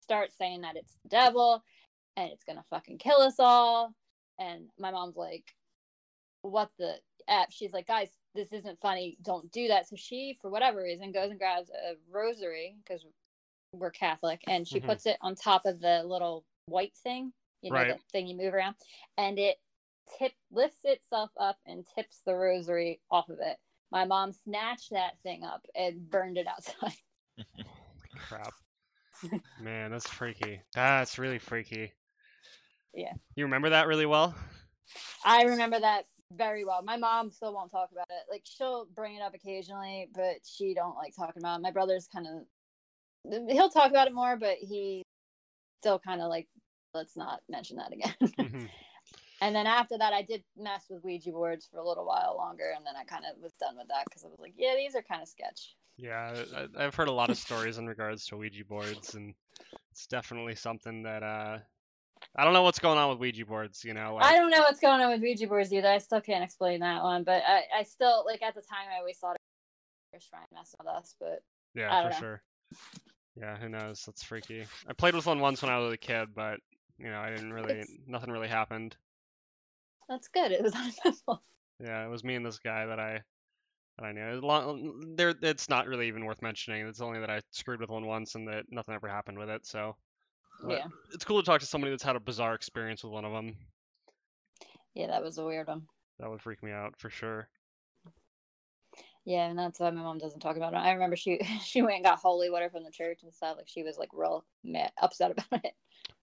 starts 0.00 0.36
saying 0.36 0.62
that 0.62 0.76
it's 0.76 0.96
the 1.02 1.08
devil, 1.08 1.62
and 2.16 2.30
it's 2.30 2.44
gonna 2.44 2.64
fucking 2.70 2.98
kill 2.98 3.20
us 3.20 3.36
all. 3.38 3.92
And 4.38 4.70
my 4.78 4.90
mom's 4.90 5.16
like, 5.16 5.44
what 6.42 6.70
the 6.78 6.96
app 7.28 7.52
she's 7.52 7.72
like 7.72 7.86
guys 7.86 8.08
this 8.34 8.52
isn't 8.52 8.80
funny 8.80 9.16
don't 9.22 9.50
do 9.52 9.68
that 9.68 9.88
so 9.88 9.94
she 9.96 10.36
for 10.40 10.50
whatever 10.50 10.82
reason 10.82 11.12
goes 11.12 11.30
and 11.30 11.38
grabs 11.38 11.70
a 11.70 11.94
rosary 12.10 12.76
because 12.84 13.06
we're 13.72 13.90
catholic 13.90 14.42
and 14.46 14.66
she 14.68 14.80
Mhm. 14.80 14.86
puts 14.86 15.06
it 15.06 15.16
on 15.20 15.34
top 15.34 15.64
of 15.64 15.80
the 15.80 16.02
little 16.04 16.44
white 16.66 16.94
thing 16.96 17.32
you 17.62 17.70
know 17.70 17.76
Right. 17.78 17.88
the 17.88 17.98
thing 18.12 18.26
you 18.26 18.36
move 18.36 18.54
around 18.54 18.74
and 19.18 19.38
it 19.38 19.56
tip 20.18 20.32
lifts 20.50 20.80
itself 20.84 21.30
up 21.38 21.58
and 21.66 21.86
tips 21.94 22.20
the 22.26 22.34
rosary 22.34 23.00
off 23.10 23.28
of 23.28 23.38
it 23.40 23.58
my 23.90 24.04
mom 24.04 24.32
snatched 24.32 24.90
that 24.90 25.18
thing 25.22 25.44
up 25.44 25.66
and 25.74 26.08
burned 26.10 26.38
it 26.38 26.46
outside 26.46 26.96
Crap. 28.28 28.52
Man, 29.60 29.90
that's 29.90 30.08
freaky. 30.08 30.60
That's 30.74 31.18
really 31.18 31.38
freaky. 31.38 31.92
Yeah. 32.94 33.12
You 33.36 33.44
remember 33.44 33.70
that 33.70 33.86
really 33.86 34.06
well? 34.06 34.34
i 35.24 35.44
remember 35.44 35.78
that 35.80 36.04
very 36.32 36.64
well 36.64 36.82
my 36.82 36.96
mom 36.96 37.30
still 37.30 37.54
won't 37.54 37.70
talk 37.70 37.90
about 37.92 38.06
it 38.10 38.24
like 38.30 38.42
she'll 38.44 38.86
bring 38.94 39.16
it 39.16 39.22
up 39.22 39.34
occasionally 39.34 40.08
but 40.14 40.36
she 40.44 40.74
don't 40.74 40.96
like 40.96 41.14
talking 41.14 41.40
about 41.42 41.58
it 41.58 41.62
my 41.62 41.70
brother's 41.70 42.08
kind 42.08 42.26
of 42.26 42.42
he'll 43.48 43.68
talk 43.70 43.90
about 43.90 44.08
it 44.08 44.14
more 44.14 44.36
but 44.36 44.56
he 44.58 45.02
still 45.80 45.98
kind 45.98 46.20
of 46.20 46.28
like 46.28 46.48
let's 46.94 47.16
not 47.16 47.40
mention 47.48 47.76
that 47.76 47.92
again 47.92 48.14
Mhm. 48.38 48.68
and 49.40 49.54
then 49.54 49.66
after 49.66 49.96
that 49.98 50.12
i 50.12 50.22
did 50.22 50.42
mess 50.56 50.84
with 50.90 51.04
ouija 51.04 51.30
boards 51.30 51.68
for 51.70 51.78
a 51.78 51.86
little 51.86 52.06
while 52.06 52.36
longer 52.36 52.72
and 52.76 52.84
then 52.84 52.94
i 52.96 53.04
kind 53.04 53.24
of 53.24 53.40
was 53.42 53.52
done 53.60 53.76
with 53.76 53.88
that 53.88 54.04
because 54.06 54.24
i 54.24 54.28
was 54.28 54.38
like 54.38 54.54
yeah 54.56 54.74
these 54.76 54.94
are 54.94 55.02
kind 55.02 55.22
of 55.22 55.28
sketch 55.28 55.74
Yeah, 55.96 56.44
I, 56.56 56.84
I've 56.84 56.94
heard 56.94 57.08
a 57.08 57.12
lot 57.12 57.30
of 57.30 57.36
stories 57.36 57.78
in 57.78 57.86
regards 57.86 58.26
to 58.26 58.36
Ouija 58.36 58.64
boards, 58.64 59.14
and 59.14 59.34
it's 59.92 60.06
definitely 60.06 60.54
something 60.54 61.02
that 61.02 61.22
uh, 61.22 61.58
I 62.34 62.44
don't 62.44 62.54
know 62.54 62.62
what's 62.62 62.78
going 62.78 62.98
on 62.98 63.10
with 63.10 63.18
Ouija 63.18 63.44
boards. 63.44 63.84
You 63.84 63.92
know, 63.92 64.16
i 64.16 64.32
don't 64.32 64.50
know 64.50 64.60
what's 64.60 64.80
going 64.80 65.00
on 65.02 65.10
with 65.10 65.20
ouija 65.20 65.46
boards 65.46 65.72
either 65.72 65.88
i 65.88 65.98
still 65.98 66.20
can't 66.20 66.42
explain 66.42 66.80
that 66.80 67.02
one 67.02 67.24
but 67.24 67.42
i, 67.46 67.62
I 67.80 67.82
still 67.82 68.24
like 68.26 68.42
at 68.42 68.54
the 68.54 68.62
time 68.62 68.88
i 68.90 68.98
always 68.98 69.18
thought 69.18 69.36
it 69.36 70.16
was 70.16 70.26
trying 70.26 70.46
to 70.48 70.54
mess 70.54 70.74
with 70.78 70.88
us 70.88 71.14
but 71.20 71.42
yeah, 71.74 72.02
for 72.02 72.10
know. 72.10 72.16
sure. 72.18 72.42
Yeah, 73.36 73.56
who 73.56 73.68
knows? 73.68 74.04
That's 74.04 74.22
freaky. 74.22 74.66
I 74.86 74.92
played 74.92 75.14
with 75.14 75.26
one 75.26 75.40
once 75.40 75.62
when 75.62 75.70
I 75.70 75.78
was 75.78 75.92
a 75.92 75.96
kid, 75.98 76.34
but 76.34 76.58
you 76.98 77.06
know, 77.10 77.18
I 77.18 77.30
didn't 77.30 77.52
really, 77.52 77.72
It's- 77.72 77.88
nothing 78.06 78.30
really 78.30 78.48
happened. 78.48 78.96
that's 80.08 80.28
good 80.28 80.52
it 80.52 80.62
was 80.62 80.74
uneventful 80.76 81.42
Yeah, 81.80 82.04
it 82.04 82.08
was 82.10 82.22
me 82.24 82.34
and 82.34 82.44
this 82.44 82.58
guy 82.58 82.86
that 82.86 82.98
I 83.00 83.22
that 83.98 84.04
I 84.06 84.12
knew. 84.12 84.22
It 84.38 84.42
long, 84.44 85.14
there, 85.16 85.34
it's 85.42 85.68
not 85.68 85.86
really 85.86 86.08
even 86.08 86.24
worth 86.24 86.42
mentioning. 86.42 86.86
It's 86.86 87.00
only 87.00 87.20
that 87.20 87.30
I 87.30 87.40
screwed 87.50 87.80
with 87.80 87.90
one 87.90 88.06
once 88.06 88.34
and 88.34 88.48
that 88.48 88.64
nothing 88.70 88.94
ever 88.94 89.08
happened 89.08 89.38
with 89.38 89.48
it. 89.48 89.66
So 89.66 89.96
but 90.62 90.78
yeah 90.78 90.86
it's 91.12 91.24
cool 91.24 91.40
to 91.40 91.46
talk 91.46 91.60
to 91.60 91.66
somebody 91.66 91.90
that's 91.90 92.02
had 92.02 92.16
a 92.16 92.20
bizarre 92.20 92.54
experience 92.54 93.02
with 93.02 93.12
one 93.12 93.24
of 93.24 93.32
them. 93.32 93.56
yeah 94.94 95.06
that 95.08 95.22
was 95.22 95.38
a 95.38 95.44
weird 95.44 95.68
one 95.68 95.82
That 96.20 96.30
would 96.30 96.42
freak 96.42 96.62
me 96.62 96.70
out 96.72 96.94
for 96.98 97.10
sure. 97.10 97.48
Yeah, 99.24 99.46
and 99.46 99.58
that's 99.58 99.78
why 99.78 99.90
my 99.90 100.02
mom 100.02 100.18
doesn't 100.18 100.40
talk 100.40 100.56
about 100.56 100.74
it. 100.74 100.78
I 100.78 100.92
remember 100.92 101.16
she 101.16 101.40
she 101.64 101.82
went 101.82 101.96
and 101.96 102.04
got 102.04 102.18
holy 102.18 102.50
water 102.50 102.70
from 102.70 102.84
the 102.84 102.90
church 102.90 103.20
and 103.22 103.32
stuff. 103.32 103.56
Like 103.56 103.68
she 103.68 103.82
was 103.82 103.98
like 103.98 104.10
real 104.12 104.44
mad, 104.64 104.92
upset 105.00 105.30
about 105.30 105.64
it. 105.64 105.74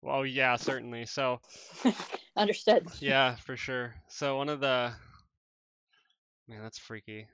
Well, 0.01 0.25
yeah, 0.25 0.55
certainly. 0.55 1.05
So 1.05 1.39
Understood. 2.37 2.87
yeah, 2.99 3.35
for 3.35 3.55
sure. 3.57 3.93
So 4.07 4.37
one 4.37 4.49
of 4.49 4.59
the 4.59 4.91
man, 6.47 6.61
that's 6.61 6.77
freaky. 6.79 7.27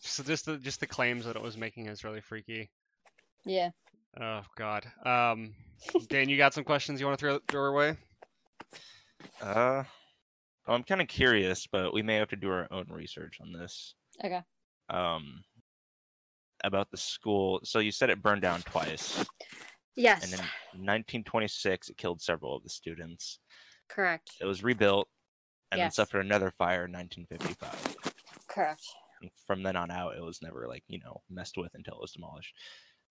So 0.00 0.22
just 0.22 0.46
the 0.46 0.56
just 0.58 0.80
the 0.80 0.86
claims 0.86 1.24
that 1.24 1.36
it 1.36 1.42
was 1.42 1.56
making 1.56 1.86
is 1.86 2.04
really 2.04 2.20
freaky. 2.20 2.70
Yeah. 3.44 3.70
Oh 4.20 4.42
God. 4.56 4.86
Um, 5.04 5.54
Dan, 6.08 6.28
you 6.28 6.36
got 6.36 6.54
some 6.54 6.64
questions 6.64 7.00
you 7.00 7.06
want 7.06 7.18
to 7.18 7.24
throw 7.24 7.38
throw 7.48 7.62
our 7.62 7.72
way? 7.72 7.96
Uh, 9.42 9.84
well, 10.66 10.76
I'm 10.76 10.82
kind 10.84 11.00
of 11.00 11.08
curious, 11.08 11.66
but 11.66 11.92
we 11.92 12.02
may 12.02 12.16
have 12.16 12.28
to 12.28 12.36
do 12.36 12.50
our 12.50 12.68
own 12.70 12.86
research 12.90 13.38
on 13.40 13.52
this. 13.52 13.94
Okay. 14.24 14.40
Um, 14.90 15.42
about 16.62 16.90
the 16.90 16.96
school. 16.96 17.60
So 17.64 17.78
you 17.78 17.90
said 17.90 18.10
it 18.10 18.22
burned 18.22 18.42
down 18.42 18.60
twice, 18.62 19.24
Yes. 19.96 20.24
and 20.24 20.32
in 20.34 20.38
1926 20.84 21.88
it 21.88 21.96
killed 21.96 22.20
several 22.20 22.54
of 22.56 22.62
the 22.62 22.68
students. 22.68 23.38
Correct. 23.88 24.30
It 24.40 24.44
was 24.44 24.62
rebuilt, 24.62 25.08
and 25.72 25.80
then 25.80 25.90
suffered 25.90 26.20
another 26.24 26.50
fire 26.58 26.84
in 26.84 26.92
1955. 26.92 27.96
Correct. 28.48 28.82
And 29.22 29.30
from 29.46 29.62
then 29.62 29.76
on 29.76 29.90
out, 29.90 30.16
it 30.16 30.22
was 30.22 30.42
never 30.42 30.66
like 30.68 30.84
you 30.88 30.98
know 30.98 31.22
messed 31.30 31.56
with 31.56 31.70
until 31.74 31.94
it 31.94 32.00
was 32.00 32.12
demolished. 32.12 32.54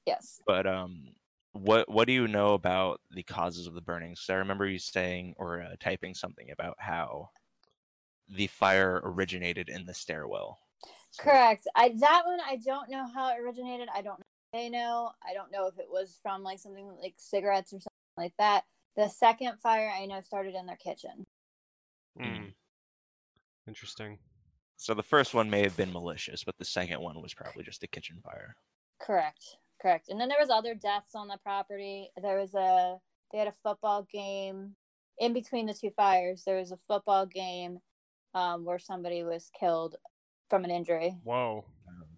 Yes. 0.06 0.42
But 0.46 0.68
um, 0.68 1.14
what 1.54 1.90
what 1.90 2.06
do 2.08 2.14
you 2.14 2.28
know 2.28 2.54
about 2.54 3.02
the 3.12 3.24
causes 3.24 3.68
of 3.68 3.74
the 3.74 3.82
burnings? 3.82 4.26
I 4.30 4.34
remember 4.34 4.68
you 4.68 4.80
saying 4.80 5.36
or 5.38 5.62
uh, 5.62 5.76
typing 5.80 6.14
something 6.14 6.52
about 6.52 6.76
how 6.80 7.30
the 8.28 8.48
fire 8.48 9.02
originated 9.04 9.70
in 9.70 9.86
the 9.86 9.94
stairwell. 9.94 10.60
So- 11.12 11.24
Correct. 11.24 11.68
I 11.76 11.90
that 12.00 12.24
one 12.26 12.40
I 12.46 12.58
don't 12.58 12.90
know 12.90 13.06
how 13.14 13.30
it 13.34 13.40
originated. 13.42 13.90
I 13.94 14.02
don't 14.02 14.20
know. 14.20 14.26
if 14.54 14.60
They 14.60 14.70
know. 14.70 15.12
I 15.28 15.34
don't 15.34 15.52
know 15.52 15.68
if 15.68 15.78
it 15.80 15.88
was 15.90 16.20
from 16.22 16.44
like 16.44 16.60
something 16.60 16.88
like 17.02 17.16
cigarettes 17.18 17.74
or 17.74 17.80
something 17.80 17.90
like 18.18 18.34
that. 18.38 18.64
The 18.96 19.08
second 19.08 19.60
fire 19.60 19.92
I 19.96 20.06
know 20.06 20.22
started 20.22 20.56
in 20.56 20.66
their 20.66 20.76
kitchen. 20.76 21.26
Mm. 22.20 22.54
Interesting. 23.68 24.18
So 24.78 24.94
the 24.94 25.04
first 25.04 25.34
one 25.34 25.50
may 25.50 25.62
have 25.62 25.76
been 25.78 25.92
malicious, 25.92 26.44
but 26.44 26.58
the 26.58 26.66
second 26.66 27.02
one 27.02 27.22
was 27.22 27.34
probably 27.34 27.64
just 27.64 27.84
a 27.84 27.88
kitchen 27.88 28.20
fire. 28.24 28.56
Correct. 29.02 29.44
Correct. 29.82 30.10
And 30.10 30.20
then 30.20 30.30
there 30.30 30.40
was 30.40 30.50
other 30.50 30.74
deaths 30.74 31.16
on 31.16 31.28
the 31.28 31.38
property. 31.44 32.10
There 32.22 32.38
was 32.40 32.54
a 32.54 32.98
they 33.32 33.38
had 33.38 33.48
a 33.48 33.54
football 33.64 34.08
game 34.12 34.76
in 35.20 35.34
between 35.34 35.66
the 35.66 35.74
two 35.74 35.92
fires. 35.92 36.44
There 36.46 36.58
was 36.58 36.72
a 36.72 36.78
football 36.88 37.26
game 37.26 37.80
um, 38.34 38.66
where 38.66 38.80
somebody 38.80 39.24
was 39.24 39.52
killed 39.58 39.96
from 40.50 40.64
an 40.66 40.72
injury. 40.72 41.16
Whoa. 41.24 41.64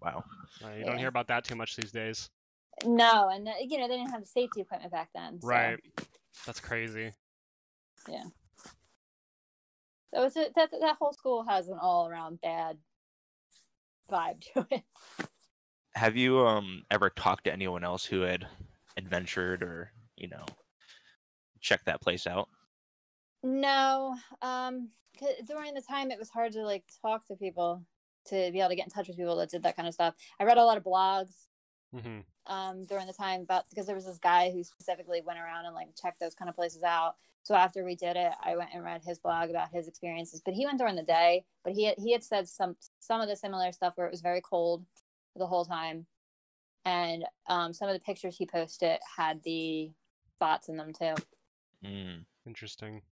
Wow. 0.00 0.24
Uh, 0.64 0.70
you 0.78 0.84
don't 0.84 0.98
hear 0.98 1.08
about 1.08 1.28
that 1.28 1.44
too 1.44 1.54
much 1.54 1.76
these 1.76 1.92
days. 1.92 2.28
No, 2.84 3.28
and 3.28 3.46
uh, 3.48 3.52
you 3.60 3.78
know 3.78 3.86
they 3.88 3.96
didn't 3.96 4.10
have 4.10 4.22
the 4.22 4.26
safety 4.26 4.60
equipment 4.62 4.90
back 4.92 5.10
then. 5.14 5.40
so- 5.40 5.46
Right. 5.48 5.78
That's 6.46 6.60
crazy. 6.60 7.12
Yeah. 8.08 8.24
So 10.14 10.24
it's 10.24 10.36
a, 10.36 10.46
that 10.56 10.70
that 10.80 10.96
whole 10.98 11.12
school 11.12 11.44
has 11.48 11.68
an 11.68 11.78
all 11.80 12.08
around 12.08 12.40
bad 12.40 12.78
vibe 14.10 14.40
to 14.54 14.66
it. 14.70 14.82
Have 15.94 16.16
you 16.16 16.40
um 16.46 16.82
ever 16.90 17.10
talked 17.10 17.44
to 17.44 17.52
anyone 17.52 17.84
else 17.84 18.04
who 18.04 18.22
had 18.22 18.46
adventured 18.96 19.62
or 19.62 19.92
you 20.16 20.28
know 20.28 20.44
checked 21.60 21.86
that 21.86 22.00
place 22.00 22.26
out? 22.26 22.48
No, 23.42 24.16
um, 24.40 24.90
'cause 25.18 25.28
during 25.46 25.74
the 25.74 25.82
time 25.82 26.10
it 26.10 26.18
was 26.18 26.30
hard 26.30 26.52
to 26.52 26.62
like 26.64 26.84
talk 27.02 27.26
to 27.28 27.36
people 27.36 27.84
to 28.26 28.50
be 28.52 28.60
able 28.60 28.70
to 28.70 28.76
get 28.76 28.86
in 28.86 28.90
touch 28.90 29.08
with 29.08 29.16
people 29.16 29.36
that 29.36 29.50
did 29.50 29.62
that 29.62 29.76
kind 29.76 29.88
of 29.88 29.94
stuff. 29.94 30.14
I 30.40 30.44
read 30.44 30.58
a 30.58 30.64
lot 30.64 30.76
of 30.76 30.84
blogs 30.84 31.46
hmm 31.92 32.20
um, 32.46 32.86
during 32.86 33.06
the 33.06 33.12
time 33.12 33.42
about 33.42 33.64
because 33.70 33.86
there 33.86 33.94
was 33.94 34.06
this 34.06 34.18
guy 34.18 34.50
who 34.50 34.64
specifically 34.64 35.22
went 35.24 35.38
around 35.38 35.66
and 35.66 35.74
like 35.74 35.88
checked 36.00 36.20
those 36.20 36.34
kind 36.34 36.48
of 36.48 36.56
places 36.56 36.82
out. 36.82 37.16
So 37.44 37.54
after 37.54 37.84
we 37.84 37.96
did 37.96 38.16
it, 38.16 38.32
I 38.44 38.56
went 38.56 38.70
and 38.72 38.84
read 38.84 39.02
his 39.04 39.18
blog 39.18 39.50
about 39.50 39.70
his 39.72 39.88
experiences. 39.88 40.42
But 40.44 40.54
he 40.54 40.64
went 40.64 40.78
during 40.78 40.96
the 40.96 41.02
day. 41.02 41.44
But 41.64 41.72
he 41.72 41.84
had, 41.84 41.96
he 41.98 42.12
had 42.12 42.24
said 42.24 42.48
some 42.48 42.76
some 43.00 43.20
of 43.20 43.28
the 43.28 43.36
similar 43.36 43.72
stuff 43.72 43.94
where 43.96 44.06
it 44.06 44.12
was 44.12 44.20
very 44.20 44.40
cold 44.40 44.84
the 45.36 45.46
whole 45.46 45.64
time, 45.64 46.06
and 46.84 47.24
um, 47.48 47.72
some 47.72 47.88
of 47.88 47.94
the 47.94 48.04
pictures 48.04 48.36
he 48.36 48.46
posted 48.46 48.98
had 49.16 49.42
the 49.44 49.90
spots 50.36 50.68
in 50.68 50.76
them 50.76 50.92
too. 50.92 51.14
Mm. 51.84 52.24
Interesting. 52.46 53.02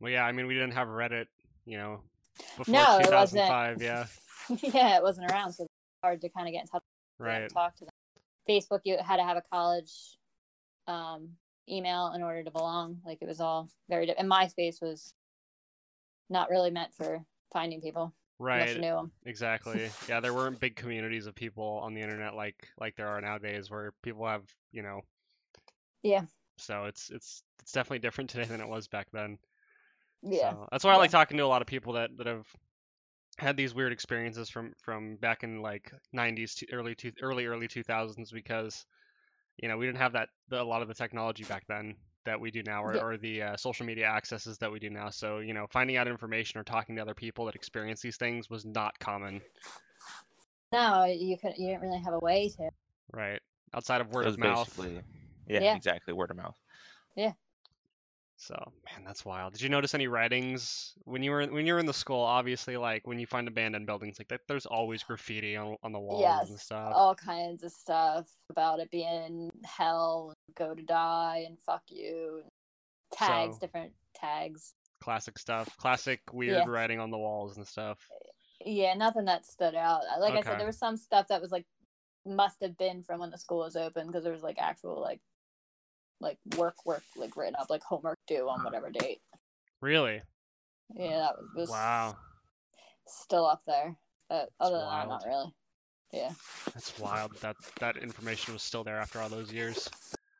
Well, 0.00 0.12
yeah, 0.12 0.24
I 0.24 0.32
mean, 0.32 0.46
we 0.46 0.54
didn't 0.54 0.72
have 0.72 0.88
Reddit, 0.88 1.26
you 1.64 1.78
know, 1.78 2.02
before 2.56 2.72
No, 2.72 2.98
it 2.98 3.10
wasn't. 3.10 3.80
Yeah, 3.80 4.06
yeah, 4.62 4.96
it 4.96 5.02
wasn't 5.02 5.30
around, 5.30 5.52
so 5.52 5.66
hard 6.02 6.20
to 6.22 6.28
kind 6.28 6.48
of 6.48 6.52
get 6.52 6.62
in 6.62 6.66
touch 6.66 6.82
with 7.18 7.26
right. 7.26 7.42
and 7.42 7.52
talk 7.52 7.76
to 7.76 7.84
them. 7.84 7.92
Facebook, 8.48 8.80
you 8.84 8.96
had 8.98 9.18
to 9.18 9.22
have 9.22 9.36
a 9.36 9.42
college 9.52 9.92
um, 10.88 11.30
email 11.68 12.12
in 12.14 12.22
order 12.22 12.42
to 12.42 12.50
belong. 12.50 12.98
Like 13.04 13.18
it 13.20 13.28
was 13.28 13.40
all 13.40 13.68
very 13.88 14.06
different. 14.06 14.28
And 14.28 14.32
MySpace 14.32 14.82
was 14.82 15.14
not 16.28 16.50
really 16.50 16.70
meant 16.70 16.94
for 16.94 17.24
finding 17.52 17.80
people 17.80 18.12
Right. 18.40 18.74
you 18.74 18.80
knew 18.80 18.94
them. 18.94 19.12
Exactly. 19.26 19.90
Yeah, 20.08 20.20
there 20.20 20.32
weren't 20.32 20.58
big 20.58 20.74
communities 20.74 21.26
of 21.26 21.34
people 21.34 21.78
on 21.82 21.92
the 21.92 22.00
internet 22.00 22.34
like 22.34 22.68
like 22.80 22.96
there 22.96 23.08
are 23.08 23.20
nowadays, 23.20 23.70
where 23.70 23.92
people 24.02 24.26
have, 24.26 24.44
you 24.72 24.82
know. 24.82 25.02
Yeah. 26.02 26.22
So 26.56 26.84
it's 26.84 27.10
it's 27.10 27.42
it's 27.60 27.72
definitely 27.72 27.98
different 27.98 28.30
today 28.30 28.44
than 28.44 28.62
it 28.62 28.68
was 28.68 28.88
back 28.88 29.08
then. 29.12 29.36
Yeah. 30.22 30.50
So 30.50 30.68
that's 30.70 30.84
why 30.84 30.92
I 30.92 30.96
like 30.96 31.10
talking 31.10 31.36
to 31.38 31.44
a 31.44 31.46
lot 31.46 31.62
of 31.62 31.66
people 31.68 31.94
that 31.94 32.10
that 32.18 32.26
have 32.26 32.46
had 33.38 33.56
these 33.56 33.74
weird 33.74 33.92
experiences 33.92 34.50
from 34.50 34.72
from 34.82 35.16
back 35.16 35.42
in 35.42 35.62
like 35.62 35.92
90s 36.14 36.54
to 36.56 36.66
early 36.72 36.94
two 36.94 37.12
early 37.22 37.46
early 37.46 37.68
2000s 37.68 38.30
because 38.32 38.84
you 39.56 39.68
know 39.68 39.78
we 39.78 39.86
didn't 39.86 39.98
have 39.98 40.12
that 40.12 40.28
the, 40.48 40.60
a 40.60 40.62
lot 40.62 40.82
of 40.82 40.88
the 40.88 40.94
technology 40.94 41.44
back 41.44 41.64
then 41.68 41.94
that 42.26 42.38
we 42.38 42.50
do 42.50 42.62
now 42.66 42.84
or, 42.84 42.94
Yeah. 42.96 43.02
or 43.02 43.16
the 43.16 43.42
uh, 43.42 43.56
social 43.56 43.86
media 43.86 44.06
accesses 44.06 44.58
that 44.58 44.70
we 44.70 44.78
do 44.78 44.90
now 44.90 45.08
so 45.08 45.38
you 45.38 45.54
know 45.54 45.66
finding 45.70 45.96
out 45.96 46.06
information 46.06 46.60
or 46.60 46.64
talking 46.64 46.96
to 46.96 47.02
other 47.02 47.14
people 47.14 47.46
that 47.46 47.54
experience 47.54 48.02
these 48.02 48.18
things 48.18 48.50
was 48.50 48.66
not 48.66 48.98
common 48.98 49.40
No, 50.72 51.04
you 51.04 51.36
could. 51.36 51.54
You 51.56 51.68
didn't 51.68 51.82
really 51.82 52.00
have 52.00 52.14
a 52.14 52.18
way 52.18 52.48
to. 52.56 52.70
right 53.12 53.40
outside 53.74 54.00
of 54.00 54.08
word 54.10 54.26
of 54.26 54.38
mouth 54.38 54.78
yeah, 55.46 55.60
Yeah. 55.60 55.76
exactly 55.76 56.12
word 56.12 56.30
of 56.30 56.36
mouth. 56.36 56.56
So 58.42 58.54
man, 58.86 59.04
that's 59.04 59.22
wild. 59.22 59.52
Did 59.52 59.60
you 59.60 59.68
notice 59.68 59.94
any 59.94 60.06
writings 60.08 60.94
when 61.04 61.22
you 61.22 61.30
were 61.30 61.42
in, 61.42 61.52
when 61.52 61.66
you 61.66 61.74
were 61.74 61.78
in 61.78 61.84
the 61.84 61.92
school? 61.92 62.22
Obviously, 62.22 62.78
like 62.78 63.06
when 63.06 63.18
you 63.18 63.26
find 63.26 63.46
abandoned 63.46 63.84
buildings 63.84 64.18
like 64.18 64.28
that, 64.28 64.40
there's 64.48 64.64
always 64.64 65.02
graffiti 65.02 65.56
on 65.56 65.76
on 65.82 65.92
the 65.92 65.98
walls 66.00 66.48
and 66.48 66.58
stuff. 66.58 66.92
all 66.96 67.14
kinds 67.14 67.62
of 67.62 67.70
stuff 67.70 68.30
about 68.48 68.80
it 68.80 68.90
being 68.90 69.50
hell, 69.64 70.32
go 70.56 70.74
to 70.74 70.82
die, 70.82 71.44
and 71.46 71.58
fuck 71.60 71.82
you. 71.88 72.40
and 72.42 72.50
Tags, 73.12 73.56
So- 73.56 73.60
different 73.60 73.92
tags. 74.14 74.74
Classic 75.02 75.38
stuff. 75.38 75.76
Classic 75.76 76.20
weird 76.32 76.64
Yeah. 76.66 76.70
writing 76.72 76.98
on 76.98 77.10
the 77.10 77.18
walls 77.18 77.58
and 77.58 77.66
stuff. 77.68 77.98
Yeah, 78.64 78.94
nothing 78.94 79.26
that 79.26 79.44
stood 79.44 79.74
out. 79.74 80.02
Like 80.18 80.32
I 80.34 80.40
said, 80.42 80.58
there 80.58 80.66
was 80.66 80.78
some 80.78 80.96
stuff 80.96 81.28
that 81.28 81.42
was 81.42 81.50
like 81.52 81.66
must 82.26 82.62
have 82.62 82.76
been 82.78 83.02
from 83.02 83.20
when 83.20 83.30
the 83.30 83.38
school 83.38 83.58
was 83.58 83.76
open 83.76 84.06
because 84.06 84.24
there 84.24 84.32
was 84.32 84.42
like 84.42 84.58
actual 84.58 84.98
like 85.00 85.20
like 86.20 86.38
work 86.56 86.74
work 86.84 87.02
like 87.16 87.36
written 87.36 87.56
up 87.58 87.70
like 87.70 87.82
homework 87.82 88.18
due 88.26 88.48
on 88.48 88.62
whatever 88.62 88.90
date. 88.90 89.20
Really? 89.80 90.22
Yeah, 90.94 91.18
that 91.18 91.36
was, 91.38 91.48
was 91.56 91.70
Wow, 91.70 92.16
still 93.06 93.46
up 93.46 93.62
there. 93.66 93.96
But 94.28 94.50
other 94.60 94.76
than 94.76 94.86
that, 94.86 95.08
wild. 95.08 95.08
not 95.08 95.24
really. 95.26 95.54
Yeah. 96.12 96.30
that's 96.74 96.98
wild. 96.98 97.36
That 97.40 97.56
that 97.78 97.96
information 97.96 98.52
was 98.52 98.62
still 98.62 98.84
there 98.84 98.98
after 98.98 99.20
all 99.20 99.28
those 99.28 99.52
years. 99.52 99.88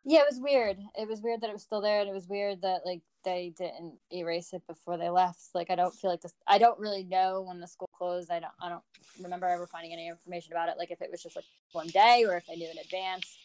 Yeah, 0.04 0.20
it 0.20 0.26
was 0.30 0.40
weird. 0.40 0.78
It 0.98 1.08
was 1.08 1.20
weird 1.20 1.40
that 1.42 1.50
it 1.50 1.52
was 1.52 1.62
still 1.62 1.80
there, 1.80 2.00
and 2.00 2.08
it 2.08 2.14
was 2.14 2.26
weird 2.26 2.62
that 2.62 2.80
like 2.86 3.02
they 3.24 3.52
didn't 3.56 3.94
erase 4.12 4.52
it 4.52 4.62
before 4.66 4.96
they 4.96 5.10
left. 5.10 5.40
Like 5.54 5.70
I 5.70 5.74
don't 5.76 5.94
feel 5.94 6.10
like 6.10 6.22
this. 6.22 6.32
I 6.46 6.58
don't 6.58 6.78
really 6.78 7.04
know 7.04 7.42
when 7.42 7.60
the 7.60 7.66
school 7.66 7.90
closed. 7.96 8.30
I 8.30 8.40
don't. 8.40 8.52
I 8.60 8.68
don't 8.68 8.82
remember 9.22 9.46
ever 9.46 9.66
finding 9.66 9.92
any 9.92 10.08
information 10.08 10.52
about 10.52 10.68
it. 10.68 10.76
Like 10.78 10.90
if 10.90 11.02
it 11.02 11.10
was 11.10 11.22
just 11.22 11.36
like 11.36 11.44
one 11.72 11.88
day, 11.88 12.24
or 12.26 12.36
if 12.36 12.46
they 12.46 12.56
knew 12.56 12.70
in 12.70 12.78
advance. 12.78 13.36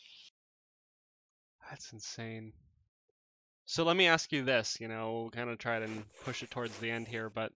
That's 1.69 1.91
insane. 1.93 2.53
So 3.65 3.83
let 3.83 3.97
me 3.97 4.07
ask 4.07 4.31
you 4.31 4.43
this, 4.43 4.77
you 4.79 4.87
know, 4.87 5.13
we'll 5.13 5.29
kind 5.31 5.49
of 5.49 5.57
try 5.57 5.79
to 5.79 5.89
push 6.23 6.43
it 6.43 6.51
towards 6.51 6.77
the 6.77 6.91
end 6.91 7.07
here, 7.07 7.29
but 7.29 7.51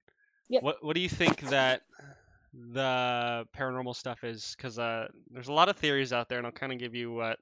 Yep. 0.50 0.64
what 0.64 0.84
what 0.84 0.96
do 0.96 1.02
you 1.02 1.10
think 1.10 1.42
that 1.42 1.84
the 2.54 3.48
paranormal 3.56 3.96
stuff 3.96 4.24
is? 4.24 4.56
Because 4.58 4.80
uh, 4.80 5.08
there's 5.30 5.48
a 5.48 5.54
lot 5.54 5.70
of 5.70 5.78
theories 5.78 6.12
out 6.12 6.28
there, 6.28 6.40
and 6.40 6.48
I'll 6.48 6.52
kind 6.52 6.74
of 6.74 6.80
give 6.80 6.96
you 6.96 7.12
what 7.12 7.38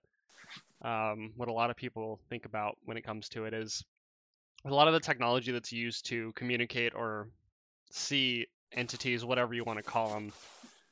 um, 0.82 1.32
what 1.38 1.48
a 1.48 1.54
lot 1.54 1.70
of 1.70 1.78
people 1.78 2.20
think 2.30 2.46
about 2.46 2.78
when 2.84 2.98
it 2.98 3.04
comes 3.04 3.30
to 3.30 3.46
it 3.46 3.54
is 3.54 3.84
a 4.66 4.74
lot 4.74 4.88
of 4.88 4.94
the 4.94 5.00
technology 5.00 5.52
that's 5.54 5.72
used 5.72 6.08
to 6.08 6.34
communicate 6.34 6.94
or 6.94 7.30
see 7.92 8.48
entities, 8.74 9.24
whatever 9.24 9.54
you 9.54 9.64
want 9.64 9.80
to 9.80 9.84
call 9.84 10.14
them. 10.14 10.34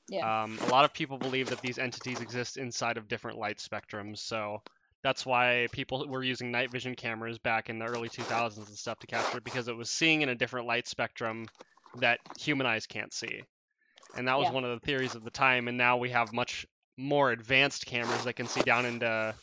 Yeah. 0.08 0.44
Um, 0.44 0.58
a 0.62 0.68
lot 0.68 0.86
of 0.86 0.94
people 0.94 1.18
believe 1.18 1.50
that 1.50 1.62
these 1.62 1.78
entities 1.78 2.22
exist 2.22 2.58
inside 2.58 2.96
of 2.98 3.10
different 3.10 3.38
light 3.38 3.58
spectrums, 3.58 4.20
so 4.20 4.62
that's 5.06 5.24
why 5.24 5.68
people 5.72 6.08
were 6.08 6.24
using 6.24 6.50
night 6.50 6.72
vision 6.72 6.96
cameras 6.96 7.38
back 7.38 7.70
in 7.70 7.78
the 7.78 7.86
early 7.86 8.10
2000s 8.10 8.70
and 8.70 8.76
stuff 8.76 8.98
to 8.98 9.06
capture 9.06 9.40
because 9.40 9.68
it 9.68 9.76
was 9.78 9.92
seeing 9.92 10.24
in 10.24 10.30
a 10.30 10.36
different 10.36 10.66
light 10.66 10.88
spectrum 10.88 11.46
that 11.94 12.20
human 12.40 12.66
eyes 12.66 12.88
can't 12.88 13.14
see. 13.14 13.44
And 14.16 14.28
that 14.28 14.40
was 14.40 14.48
Yeah. 14.48 14.56
one 14.56 14.64
of 14.64 14.72
the 14.72 14.84
theories 14.84 15.14
of 15.14 15.24
the 15.24 15.30
time. 15.30 15.68
And 15.68 15.78
now 15.78 15.98
we 15.98 16.10
have 16.10 16.34
much 16.34 16.66
more 16.98 17.30
advanced 17.30 17.86
cameras 17.86 18.24
that 18.24 18.34
can 18.34 18.48
see 18.48 18.64
down 18.64 18.88
into 18.88 19.36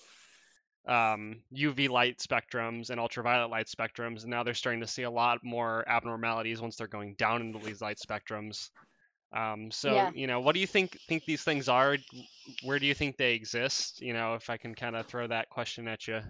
um, 0.88 1.44
UV 1.55 1.88
light 1.88 2.18
spectrums 2.18 2.90
and 2.90 2.98
ultraviolet 2.98 3.48
light 3.48 3.68
spectrums. 3.68 4.22
And 4.22 4.31
now 4.31 4.42
they're 4.42 4.55
starting 4.55 4.81
to 4.81 4.88
see 4.88 5.05
a 5.05 5.11
lot 5.12 5.44
more 5.44 5.88
abnormalities 5.88 6.61
once 6.61 6.75
they're 6.75 6.88
going 6.88 7.14
down 7.14 7.40
into 7.40 7.64
these 7.64 7.81
light 7.81 7.98
spectrums. 7.98 8.70
Um, 9.33 9.71
so 9.71 9.95
Yeah. 9.95 10.11
you 10.14 10.27
know, 10.27 10.40
what 10.40 10.55
do 10.55 10.61
you 10.61 10.66
think 10.66 10.99
think 11.09 11.25
these 11.25 11.42
things 11.42 11.68
are? 11.68 11.97
Where 12.62 12.79
do 12.79 12.87
you 12.87 12.95
think 12.95 13.16
they 13.16 13.35
exist? 13.35 14.01
You 14.03 14.12
know, 14.12 14.35
if 14.35 14.51
I 14.51 14.57
can 14.57 14.75
kind 14.75 14.97
of 14.97 15.07
throw 15.07 15.27
that 15.29 15.49
question 15.51 15.88
at 15.88 16.07
you. 16.07 16.21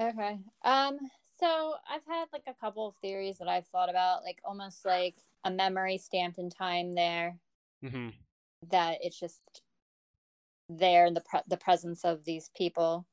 Okay. 0.00 0.38
Um. 0.64 0.98
So 1.40 1.74
I've 1.90 2.04
had 2.06 2.26
like 2.32 2.44
a 2.46 2.54
couple 2.54 2.86
of 2.86 2.94
theories 2.96 3.38
that 3.38 3.48
I've 3.48 3.66
thought 3.66 3.90
about, 3.90 4.22
like 4.22 4.40
almost 4.44 4.84
like 4.84 5.16
a 5.44 5.50
memory 5.50 5.98
stamped 5.98 6.38
in 6.38 6.50
time 6.50 6.94
there. 6.94 7.38
hmm 7.82 8.10
that 8.70 8.98
it's 9.02 9.18
just 9.18 9.40
there 10.68 11.06
in 11.06 11.14
the 11.14 11.20
pre- 11.20 11.40
the 11.48 11.56
presence 11.56 12.04
of 12.04 12.24
these 12.24 12.50
people 12.56 13.06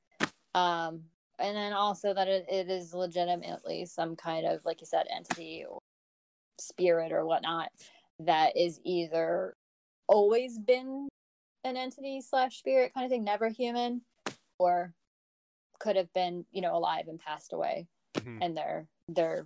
um 0.54 1.02
and 1.40 1.56
then 1.58 1.74
also 1.74 2.14
that 2.14 2.28
it, 2.28 2.46
it 2.50 2.70
is 2.70 2.94
legitimately 2.94 3.86
some 3.86 4.16
kind 4.16 4.46
of 4.46 4.64
like 4.66 4.80
you 4.82 4.88
said 4.88 5.08
entity 5.14 5.66
or 5.70 5.80
spirit 6.60 7.12
or 7.12 7.26
whatnot 7.26 7.70
that 8.20 8.56
is 8.58 8.80
either 8.84 9.56
always 10.08 10.58
been 10.60 11.08
an 11.64 11.78
entity 11.78 12.22
slash 12.22 12.58
spirit 12.60 12.94
kind 12.94 13.06
of 13.06 13.10
thing 13.12 13.24
never 13.24 13.50
human 13.50 14.02
or 14.60 14.94
could 15.80 15.96
have 15.96 16.12
been 16.14 16.46
you 16.52 16.62
know 16.62 16.76
alive 16.76 17.08
and 17.08 17.20
passed 17.20 17.54
away 17.54 17.88
Mhm. 18.16 18.40
and 18.42 18.58
their 18.58 18.88
their 19.08 19.46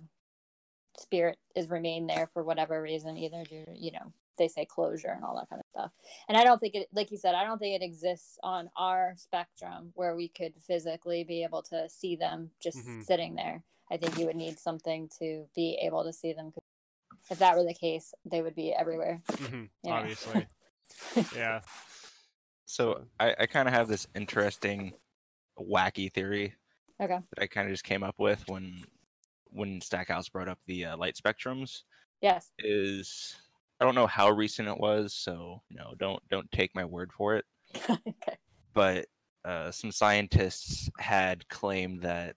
spirit 0.96 1.38
is 1.56 1.70
remained 1.70 2.08
there 2.08 2.28
for 2.32 2.42
whatever 2.44 2.80
reason 2.80 3.16
either 3.16 3.44
to 3.44 3.64
you 3.74 3.90
know 3.92 4.12
they 4.36 4.48
say 4.48 4.64
closure 4.64 5.08
and 5.10 5.24
all 5.24 5.36
that 5.36 5.48
kind 5.48 5.60
of 5.60 5.66
stuff 5.70 5.92
and 6.28 6.36
i 6.36 6.44
don't 6.44 6.58
think 6.60 6.74
it 6.74 6.88
like 6.92 7.10
you 7.10 7.16
said 7.16 7.34
i 7.34 7.44
don't 7.44 7.58
think 7.58 7.80
it 7.80 7.84
exists 7.84 8.38
on 8.42 8.70
our 8.76 9.14
spectrum 9.16 9.90
where 9.94 10.14
we 10.16 10.28
could 10.28 10.54
physically 10.60 11.24
be 11.24 11.42
able 11.42 11.62
to 11.62 11.88
see 11.88 12.16
them 12.16 12.50
just 12.60 12.78
Mhm. 12.78 13.04
sitting 13.04 13.34
there 13.34 13.62
i 13.90 13.96
think 13.96 14.16
you 14.18 14.26
would 14.26 14.36
need 14.36 14.58
something 14.58 15.08
to 15.18 15.48
be 15.54 15.76
able 15.80 16.04
to 16.04 16.12
see 16.12 16.32
them 16.32 16.50
'cause 16.52 16.62
if 17.30 17.38
that 17.38 17.56
were 17.56 17.64
the 17.64 17.74
case 17.74 18.12
they 18.24 18.42
would 18.42 18.54
be 18.54 18.72
everywhere 18.72 19.22
hmm 19.36 19.64
Yeah. 19.82 19.92
Obviously. 19.92 20.46
yeah. 21.36 21.60
So 22.66 23.04
I, 23.20 23.34
I 23.40 23.46
kind 23.46 23.68
of 23.68 23.74
have 23.74 23.88
this 23.88 24.06
interesting, 24.14 24.92
wacky 25.58 26.12
theory 26.12 26.54
okay 27.00 27.18
that 27.34 27.42
I 27.42 27.46
kind 27.46 27.66
of 27.68 27.72
just 27.72 27.84
came 27.84 28.02
up 28.02 28.16
with 28.18 28.42
when 28.48 28.82
when 29.50 29.80
Stackhouse 29.80 30.28
brought 30.28 30.48
up 30.48 30.58
the 30.66 30.86
uh, 30.86 30.96
light 30.96 31.16
spectrums. 31.16 31.82
yes 32.20 32.50
Is 32.58 33.36
I 33.80 33.84
don't 33.84 33.94
know 33.94 34.06
how 34.06 34.30
recent 34.30 34.68
it 34.68 34.78
was, 34.78 35.14
so 35.14 35.62
you 35.68 35.76
know 35.76 35.94
don't 35.98 36.20
don't 36.30 36.50
take 36.52 36.74
my 36.74 36.84
word 36.84 37.12
for 37.12 37.36
it. 37.36 37.44
okay 37.90 38.36
But 38.72 39.06
uh, 39.44 39.70
some 39.70 39.92
scientists 39.92 40.90
had 40.98 41.46
claimed 41.48 42.02
that 42.02 42.34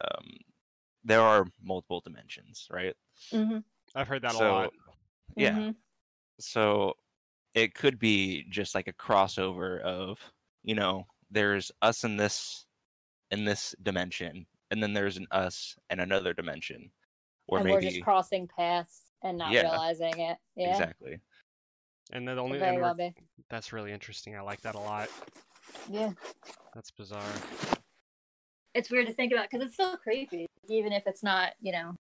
um, 0.00 0.26
there 1.04 1.20
are 1.20 1.46
multiple 1.62 2.00
dimensions, 2.00 2.66
right? 2.70 2.94
hmm 3.30 3.58
I've 3.94 4.08
heard 4.08 4.22
that 4.22 4.32
so 4.32 4.48
a 4.48 4.52
lot. 4.52 4.70
yeah, 5.36 5.50
Mm-hmm. 5.52 5.70
so 6.40 6.94
it 7.54 7.74
could 7.74 7.98
be 7.98 8.44
just 8.50 8.74
like 8.74 8.88
a 8.88 8.92
crossover 8.92 9.80
of 9.82 10.18
you 10.62 10.74
know 10.74 11.06
there's 11.30 11.70
us 11.82 12.04
in 12.04 12.16
this 12.16 12.66
in 13.30 13.44
this 13.44 13.74
dimension 13.82 14.46
and 14.70 14.82
then 14.82 14.92
there's 14.92 15.16
an 15.16 15.26
us 15.30 15.76
in 15.90 16.00
another 16.00 16.32
dimension 16.34 16.90
or 17.46 17.58
and 17.58 17.70
we're 17.70 17.80
just 17.80 18.02
crossing 18.02 18.48
paths 18.48 19.10
and 19.22 19.38
not 19.38 19.52
Yeah. 19.52 19.62
realizing 19.62 20.18
it 20.18 20.36
yeah 20.56 20.70
exactly 20.70 21.20
And 22.12 22.26
then 22.26 22.36
the 22.36 22.42
only 22.42 22.58
very 22.58 22.74
and 22.74 22.82
well 22.82 22.96
that's 23.50 23.72
really 23.72 23.92
interesting. 23.92 24.36
I 24.36 24.40
like 24.40 24.60
that 24.62 24.74
a 24.74 24.78
lot. 24.80 25.08
Yeah. 25.90 26.12
That's 26.74 26.90
bizarre. 26.90 27.22
It's 28.74 28.90
weird 28.90 29.06
to 29.06 29.12
think 29.14 29.32
about 29.32 29.48
because 29.50 29.64
it's 29.66 29.74
still 29.74 29.96
creepy, 29.96 30.46
even 30.68 30.92
if 30.92 31.04
it's 31.06 31.22
not, 31.22 31.52
you 31.60 31.72
know, 31.72 31.94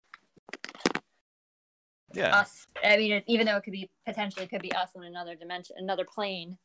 Yeah. 2.14 2.36
us. 2.36 2.66
I 2.84 2.98
mean, 2.98 3.14
it, 3.14 3.24
even 3.28 3.46
though 3.46 3.58
it 3.58 3.64
could 3.64 3.74
be 3.74 3.90
potentially 4.06 4.48
could 4.48 4.62
be 4.62 4.72
us 4.74 4.90
on 4.96 5.04
another 5.04 5.36
dimension, 5.36 5.76
another 5.80 6.06
plane, 6.06 6.58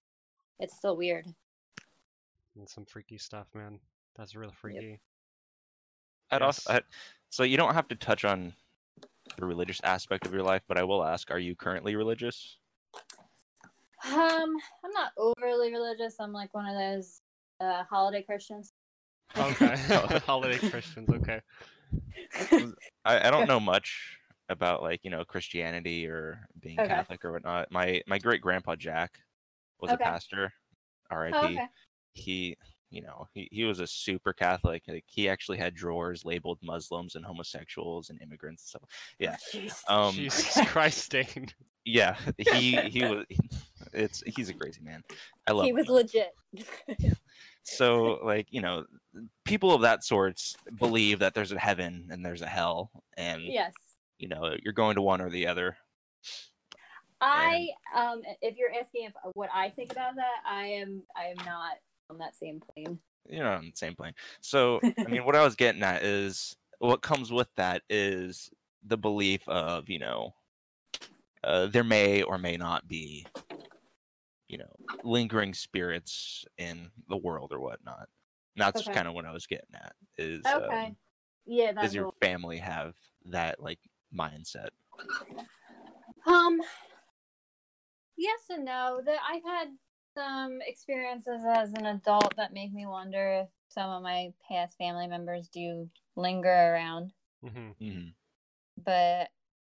it's 0.59 0.76
still 0.76 0.96
weird. 0.96 1.26
And 2.56 2.68
some 2.68 2.85
freaky 2.87 3.18
stuff, 3.18 3.46
man. 3.54 3.78
That's 4.16 4.35
real 4.35 4.52
freaky. 4.52 5.00
I'd 6.30 6.42
also, 6.42 6.72
Yes. 6.72 6.82
I, 6.82 6.96
so 7.28 7.42
you 7.42 7.56
don't 7.56 7.74
have 7.74 7.88
to 7.88 7.94
touch 7.94 8.24
on 8.24 8.54
the 9.37 9.44
religious 9.44 9.80
aspect 9.85 10.26
of 10.26 10.32
your 10.32 10.42
life, 10.42 10.62
but 10.66 10.78
I 10.78 10.82
will 10.85 11.04
ask: 11.04 11.30
Are 11.30 11.38
you 11.38 11.54
currently 11.54 11.96
religious? 11.96 12.56
Um, 14.04 14.56
I'm 14.85 14.92
not 14.92 15.12
overly 15.18 15.72
religious. 15.72 16.16
I'm 16.18 16.32
like 16.32 16.54
one 16.54 16.66
of 16.66 16.74
those 16.74 17.20
uh, 17.61 17.85
holiday 17.85 18.22
Christians. 18.22 18.72
Okay. 19.37 19.76
Holiday 20.26 20.59
Christians. 20.59 21.09
Okay. 21.11 21.40
I, 23.04 23.28
I 23.28 23.30
don't 23.30 23.46
know 23.46 23.61
much 23.61 24.18
about 24.48 24.82
like 24.82 25.00
you 25.04 25.11
know 25.11 25.24
Christianity 25.24 26.06
or 26.06 26.38
being 26.61 26.78
Okay. 26.78 26.88
Catholic 26.88 27.24
or 27.24 27.32
whatnot. 27.32 27.70
My 27.70 28.00
my 28.06 28.18
great 28.18 28.40
grandpa 28.40 28.76
Jack 28.76 29.18
was 29.80 29.90
Okay. 29.90 30.02
a 30.02 30.06
pastor. 30.06 30.52
R.I.P. 31.11 31.37
Oh, 31.37 31.44
okay. 31.46 31.66
He 32.14 32.56
you 32.90 33.02
know 33.02 33.26
he, 33.35 33.48
he 33.50 33.64
was 33.64 33.80
a 33.80 33.87
super 33.87 34.32
Catholic. 34.32 34.82
Like 34.87 35.04
he 35.06 35.28
actually 35.28 35.59
had 35.59 35.74
drawers 35.74 36.24
labeled 36.24 36.59
Muslims 36.62 37.14
and 37.16 37.24
homosexuals 37.24 38.11
and 38.11 38.20
immigrants 38.22 38.62
and 38.62 38.68
stuff. 38.68 38.90
Yeah. 39.18 39.37
Jeez. 39.52 39.80
Um. 39.90 40.14
Jesus 40.14 40.56
Christ, 40.68 41.11
Dane. 41.11 41.48
Yeah. 41.88 42.16
He 42.37 42.74
he 42.76 43.04
was. 43.04 43.24
It's 43.92 44.20
he's 44.35 44.48
a 44.48 44.54
crazy 44.54 44.80
man. 44.82 45.04
I 45.46 45.52
love. 45.52 45.66
he 45.66 45.72
was 45.72 45.87
though. 45.87 45.92
legit. 45.94 46.35
so 47.62 48.18
like 48.24 48.48
you 48.50 48.61
know 48.61 48.85
people 49.44 49.72
of 49.72 49.82
that 49.82 50.02
sorts 50.02 50.56
believe 50.80 51.20
that 51.20 51.32
there's 51.35 51.52
a 51.52 51.59
heaven 51.61 52.09
and 52.11 52.26
there's 52.26 52.42
a 52.42 52.46
hell 52.48 52.90
and 53.16 53.42
yes. 53.44 53.72
You 54.18 54.29
know 54.29 54.55
you're 54.62 54.72
going 54.72 54.96
to 54.96 55.02
one 55.02 55.20
or 55.20 55.31
the 55.31 55.46
other 55.46 55.76
I 57.20 57.70
um 57.94 58.22
if 58.42 58.57
you're 58.57 58.72
asking 58.74 59.05
if 59.07 59.12
what 59.35 59.50
I 59.52 59.70
think 59.70 59.90
about 59.90 60.16
that, 60.16 60.42
I 60.46 60.66
am 60.66 61.02
I 61.16 61.26
am 61.26 61.37
not 61.44 61.76
on 62.11 62.18
that 62.18 62.37
same 62.37 62.61
plane. 62.74 63.00
you're 63.29 63.44
not 63.44 63.59
on 63.59 63.66
the 63.66 63.72
same 63.76 63.94
plane 63.94 64.14
so 64.40 64.81
i 65.05 65.09
mean 65.09 65.24
what 65.24 65.37
i 65.37 65.42
was 65.44 65.57
getting 65.57 65.83
at 65.83 66.02
is 66.02 66.57
what 66.79 67.02
comes 67.02 67.33
with 67.33 67.48
that 67.57 67.83
is 67.88 68.50
the 68.85 68.96
belief 68.96 69.46
of 69.48 69.88
you 69.88 69.98
know 69.98 70.33
uh, 71.44 71.66
there 71.66 71.85
may 71.85 72.22
or 72.22 72.38
may 72.38 72.57
not 72.57 72.87
be 72.88 73.29
you 74.48 74.59
know 74.59 74.76
lingering 75.02 75.55
spirits 75.55 76.44
in 76.59 76.90
the 77.09 77.16
world 77.16 77.52
or 77.52 77.61
whatnot 77.61 78.09
and 78.57 78.62
that's 78.64 78.81
Okay. 78.81 78.92
kind 78.92 79.09
of 79.09 79.14
what 79.14 79.24
i 79.24 79.33
was 79.33 79.46
getting 79.46 79.74
at 79.74 79.94
is 80.18 80.55
Okay. 80.55 80.85
um, 80.87 80.96
Yeah, 81.46 81.72
that's 81.72 81.87
does 81.87 81.94
your 81.94 82.09
family 82.20 82.59
have 82.59 82.94
that 83.26 83.61
like 83.61 83.79
mindset 84.14 84.68
Um, 86.26 86.60
yes 88.16 88.40
and 88.50 88.64
no. 88.64 89.00
That 89.04 89.18
I've 89.28 89.44
had 89.44 89.68
some 90.16 90.58
experiences 90.66 91.42
as 91.48 91.72
an 91.74 91.86
adult 91.86 92.34
that 92.36 92.52
make 92.52 92.72
me 92.72 92.86
wonder 92.86 93.42
if 93.42 93.48
some 93.68 93.90
of 93.90 94.02
my 94.02 94.32
past 94.48 94.76
family 94.78 95.06
members 95.06 95.48
do 95.48 95.88
linger 96.16 96.48
around, 96.48 97.12
hmm 97.42 97.70
hmm 97.78 98.08
but 98.84 99.28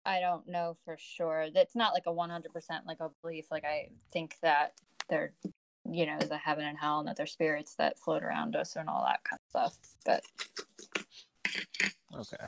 I 0.05 0.19
don't 0.19 0.47
know 0.47 0.77
for 0.85 0.97
sure. 0.97 1.47
That's 1.53 1.75
not 1.75 1.93
like 1.93 2.05
a 2.05 2.11
one 2.11 2.29
hundred 2.29 2.53
percent 2.53 2.85
like 2.87 2.99
a 2.99 3.09
belief. 3.21 3.45
Like 3.51 3.65
I 3.65 3.89
think 4.11 4.35
that 4.41 4.73
there, 5.09 5.33
you 5.89 6.05
know, 6.05 6.17
is 6.17 6.31
a 6.31 6.37
heaven 6.37 6.65
and 6.65 6.77
hell, 6.77 6.99
and 6.99 7.07
that 7.07 7.17
there's 7.17 7.33
spirits 7.33 7.75
that 7.75 7.99
float 7.99 8.23
around 8.23 8.55
us 8.55 8.75
and 8.75 8.89
all 8.89 9.05
that 9.05 9.23
kind 9.23 9.39
of 9.53 9.71
stuff. 9.71 9.77
But 10.05 10.23
okay 12.17 12.47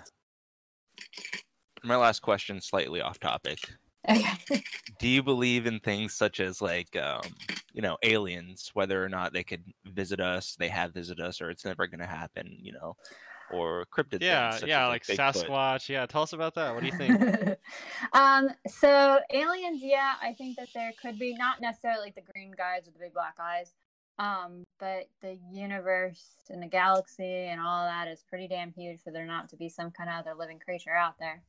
my 1.84 1.96
last 1.96 2.22
question 2.22 2.62
slightly 2.62 3.02
off 3.02 3.20
topic 3.20 3.60
okay. 4.10 4.64
do 5.00 5.08
you 5.08 5.22
believe 5.22 5.66
in 5.66 5.80
things 5.80 6.14
such 6.14 6.40
as 6.40 6.62
like 6.62 6.96
um 6.96 7.22
you 7.74 7.82
know 7.82 7.98
aliens 8.04 8.72
whether 8.74 9.04
or 9.04 9.10
not 9.10 9.34
they 9.34 9.44
could 9.44 9.64
visit 9.86 10.20
us 10.20 10.56
they 10.60 10.68
have 10.68 10.94
visited 10.94 11.24
us 11.24 11.42
or 11.42 11.50
it's 11.50 11.66
never 11.66 11.88
going 11.88 12.00
to 12.00 12.06
happen 12.06 12.58
you 12.60 12.72
know 12.72 12.96
or 13.52 13.86
cryptid 13.94 14.22
Yeah, 14.22 14.52
things 14.52 14.70
yeah, 14.70 14.86
as, 14.86 14.90
like 14.90 15.04
Sasquatch. 15.04 15.90
Yeah, 15.90 16.06
tell 16.06 16.24
us 16.24 16.34
about 16.34 16.56
that. 16.56 16.74
What 16.74 16.82
do 16.82 16.88
you 16.88 16.98
think? 16.98 17.58
um, 18.14 18.50
so 18.68 19.20
aliens, 19.32 19.82
yeah, 19.84 20.14
I 20.22 20.34
think 20.34 20.58
that 20.58 20.70
there 20.74 20.92
could 21.02 21.20
be 21.20 21.36
not 21.36 21.62
necessarily 21.62 22.06
like 22.06 22.16
the 22.16 22.32
green 22.34 22.54
guys 22.58 22.84
with 22.86 22.94
the 22.94 23.00
big 23.00 23.14
black 23.14 23.36
eyes, 23.40 23.74
um, 24.20 24.64
but 24.80 25.08
the 25.22 25.38
universe 25.52 26.24
and 26.50 26.62
the 26.62 26.68
galaxy 26.68 27.46
and 27.46 27.60
all 27.60 27.86
that 27.86 28.08
is 28.08 28.24
pretty 28.30 28.48
damn 28.48 28.72
huge 28.72 29.02
for 29.02 29.12
there 29.12 29.26
not 29.26 29.50
to 29.50 29.56
be 29.56 29.70
some 29.70 29.92
kind 29.92 30.10
of 30.10 30.16
other 30.20 30.36
living 30.38 30.60
creature 30.60 30.96
out 30.96 31.16
there. 31.20 31.42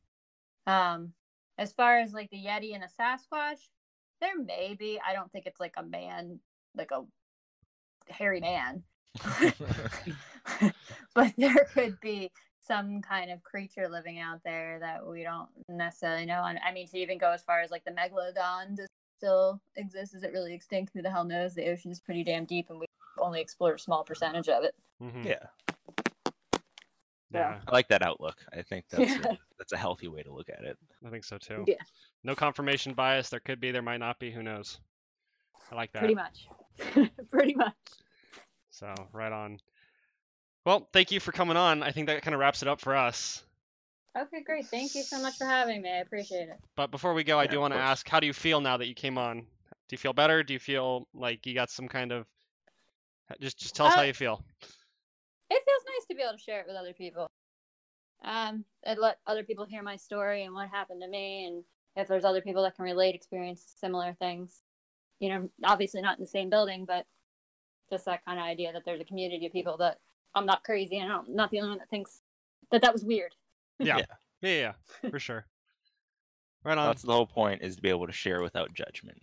Um, 0.67 1.13
as 1.57 1.73
far 1.73 1.99
as 1.99 2.13
like 2.13 2.29
the 2.29 2.37
Yeti 2.37 2.73
and 2.73 2.83
the 2.83 2.89
Sasquatch, 2.99 3.59
there 4.21 4.37
may 4.37 4.75
be. 4.77 4.99
I 5.05 5.13
don't 5.13 5.31
think 5.31 5.45
it's 5.45 5.59
like 5.59 5.73
a 5.77 5.83
man, 5.83 6.39
like 6.75 6.91
a 6.91 7.03
hairy 8.11 8.39
man. 8.39 8.83
but 11.13 11.33
there 11.37 11.67
could 11.73 11.99
be 12.01 12.31
some 12.65 13.01
kind 13.01 13.29
of 13.31 13.43
creature 13.43 13.89
living 13.89 14.19
out 14.19 14.39
there 14.43 14.79
that 14.79 15.05
we 15.05 15.23
don't 15.23 15.49
necessarily 15.67 16.25
know. 16.25 16.43
And 16.45 16.59
I 16.65 16.71
mean, 16.71 16.87
to 16.87 16.97
even 16.97 17.17
go 17.17 17.31
as 17.31 17.43
far 17.43 17.61
as 17.61 17.71
like 17.71 17.83
the 17.83 17.91
megalodon 17.91 18.77
does 18.77 18.87
still 19.17 19.61
exist. 19.75 20.15
Is 20.15 20.23
it 20.23 20.33
really 20.33 20.53
extinct? 20.53 20.91
Who 20.93 21.01
the 21.01 21.09
hell 21.09 21.23
knows? 21.23 21.55
The 21.55 21.69
ocean 21.69 21.91
is 21.91 21.99
pretty 21.99 22.23
damn 22.23 22.45
deep, 22.45 22.69
and 22.69 22.79
we 22.79 22.85
only 23.19 23.41
explore 23.41 23.75
a 23.75 23.79
small 23.79 24.03
percentage 24.03 24.49
of 24.49 24.63
it. 24.63 24.75
hmm 24.99 25.23
yeah 25.23 25.47
Yeah, 27.33 27.59
i 27.67 27.71
like 27.71 27.87
that 27.89 28.01
outlook 28.03 28.35
i 28.51 28.61
think 28.61 28.85
that's 28.89 29.09
Yeah. 29.11 29.31
a, 29.31 29.37
that's 29.57 29.73
a 29.73 29.77
healthy 29.77 30.07
way 30.07 30.21
to 30.23 30.31
look 30.33 30.49
at 30.49 30.63
it 30.63 30.77
I 31.05 31.09
think 31.09 31.25
so 31.25 31.37
too. 31.37 31.65
Yeah. 31.67 31.75
No 32.23 32.33
confirmation 32.35 32.93
bias. 32.93 33.29
There 33.29 33.41
could 33.41 33.59
be. 33.59 33.71
There 33.71 33.81
might 33.81 33.97
not 33.97 34.19
be. 34.19 34.31
Who 34.31 34.41
knows? 34.41 34.79
I 35.69 35.75
like 35.75 35.91
that. 35.91 35.99
Pretty 35.99 36.15
much. 36.15 36.47
pretty 37.29 37.53
much. 37.55 37.75
So 38.71 38.93
right 39.11 39.31
on. 39.33 39.59
Well, 40.65 40.87
thank 40.93 41.11
you 41.11 41.19
for 41.19 41.33
coming 41.33 41.57
on. 41.57 41.83
I 41.83 41.91
think 41.91 42.07
that 42.07 42.21
kind 42.21 42.33
of 42.33 42.39
wraps 42.39 42.61
it 42.61 42.69
up 42.69 42.79
for 42.79 42.95
us. 42.95 43.43
Okay, 44.17 44.41
great. 44.43 44.67
Thank 44.67 44.95
you 44.95 45.03
so 45.03 45.21
much 45.21 45.35
for 45.37 45.45
having 45.45 45.81
me. 45.81 45.91
I 45.91 45.97
appreciate 45.97 46.47
it. 46.47 46.57
But 46.77 46.89
before 46.89 47.13
we 47.13 47.25
go, 47.25 47.37
I 47.37 47.43
Yeah, 47.43 47.51
do 47.51 47.59
want 47.59 47.73
to 47.73 47.79
ask, 47.79 48.07
how 48.07 48.21
do 48.21 48.27
you 48.27 48.33
feel 48.33 48.61
now 48.61 48.77
that 48.77 48.87
you 48.87 48.95
came 48.95 49.17
on? 49.17 49.39
Do 49.41 49.45
you 49.91 49.97
feel 49.97 50.13
better? 50.13 50.41
Do 50.43 50.53
you 50.53 50.59
feel 50.59 51.07
like 51.13 51.45
you 51.45 51.53
got 51.53 51.69
some 51.69 51.89
kind 51.89 52.13
of 52.13 52.25
just 53.41 53.57
just 53.59 53.75
tell 53.75 53.87
us 53.87 53.95
how 53.95 54.01
Uh, 54.01 54.05
you 54.05 54.13
feel. 54.13 54.41
It 55.53 55.63
feels 55.65 55.83
nice 55.85 56.05
to 56.07 56.15
be 56.15 56.21
able 56.23 56.37
to 56.37 56.43
share 56.43 56.61
it 56.61 56.67
with 56.67 56.75
other 56.75 56.93
people. 56.93 57.27
Um, 58.23 58.65
and 58.83 58.99
let 58.99 59.19
other 59.27 59.43
people 59.43 59.65
hear 59.65 59.83
my 59.83 59.97
story 59.97 60.43
and 60.43 60.53
what 60.53 60.69
happened 60.69 61.01
to 61.01 61.07
me, 61.09 61.45
and 61.45 61.63
if 61.95 62.07
there's 62.07 62.25
other 62.25 62.41
people 62.41 62.63
that 62.63 62.75
can 62.75 62.85
relate, 62.85 63.15
experience 63.15 63.75
similar 63.79 64.13
things. 64.13 64.61
You 65.19 65.29
know, 65.29 65.49
obviously 65.63 66.01
not 66.01 66.17
in 66.17 66.23
the 66.23 66.29
same 66.29 66.49
building, 66.49 66.85
but 66.85 67.05
just 67.89 68.05
that 68.05 68.25
kind 68.25 68.39
of 68.39 68.45
idea 68.45 68.73
that 68.73 68.83
there's 68.85 69.01
a 69.01 69.05
community 69.05 69.45
of 69.45 69.51
people 69.51 69.77
that 69.77 69.99
I'm 70.35 70.45
not 70.45 70.63
crazy 70.63 70.97
and 70.97 71.11
I'm 71.11 71.25
not 71.29 71.51
the 71.51 71.59
only 71.59 71.69
one 71.71 71.79
that 71.79 71.89
thinks 71.89 72.21
that 72.71 72.81
that 72.81 72.93
was 72.93 73.05
weird. 73.05 73.35
Yeah. 73.79 73.97
Yeah. 73.97 74.05
Yeah, 74.41 74.49
yeah, 74.49 74.73
yeah, 75.03 75.09
for 75.09 75.19
sure. 75.19 75.45
Right 76.65 76.77
on. 76.77 76.87
that's 76.87 77.01
the 77.01 77.11
whole 77.11 77.27
point 77.27 77.61
is 77.61 77.75
to 77.75 77.81
be 77.81 77.89
able 77.89 78.07
to 78.07 78.13
share 78.13 78.41
without 78.41 78.73
judgment 78.73 79.21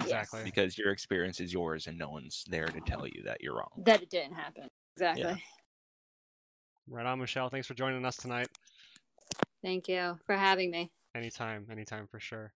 Exactly. 0.00 0.40
because 0.42 0.76
your 0.76 0.90
experience 0.90 1.38
is 1.38 1.52
yours 1.52 1.86
and 1.86 1.96
no 1.96 2.10
one's 2.10 2.44
there 2.50 2.66
to 2.66 2.80
tell 2.80 3.06
you 3.06 3.22
that 3.24 3.40
you're 3.40 3.54
wrong 3.54 3.70
That 3.84 4.02
it 4.02 4.10
didn't 4.10 4.34
happen. 4.34 4.68
Exactly. 4.96 5.40
Right 6.88 7.06
on, 7.06 7.20
Michelle. 7.20 7.48
Thanks 7.48 7.66
for 7.66 7.74
joining 7.74 8.04
us 8.04 8.16
tonight. 8.16 8.48
Thank 9.62 9.88
you 9.88 10.18
for 10.26 10.34
having 10.34 10.70
me. 10.70 10.90
Anytime, 11.14 11.66
anytime 11.70 12.06
for 12.08 12.18
sure. 12.18 12.50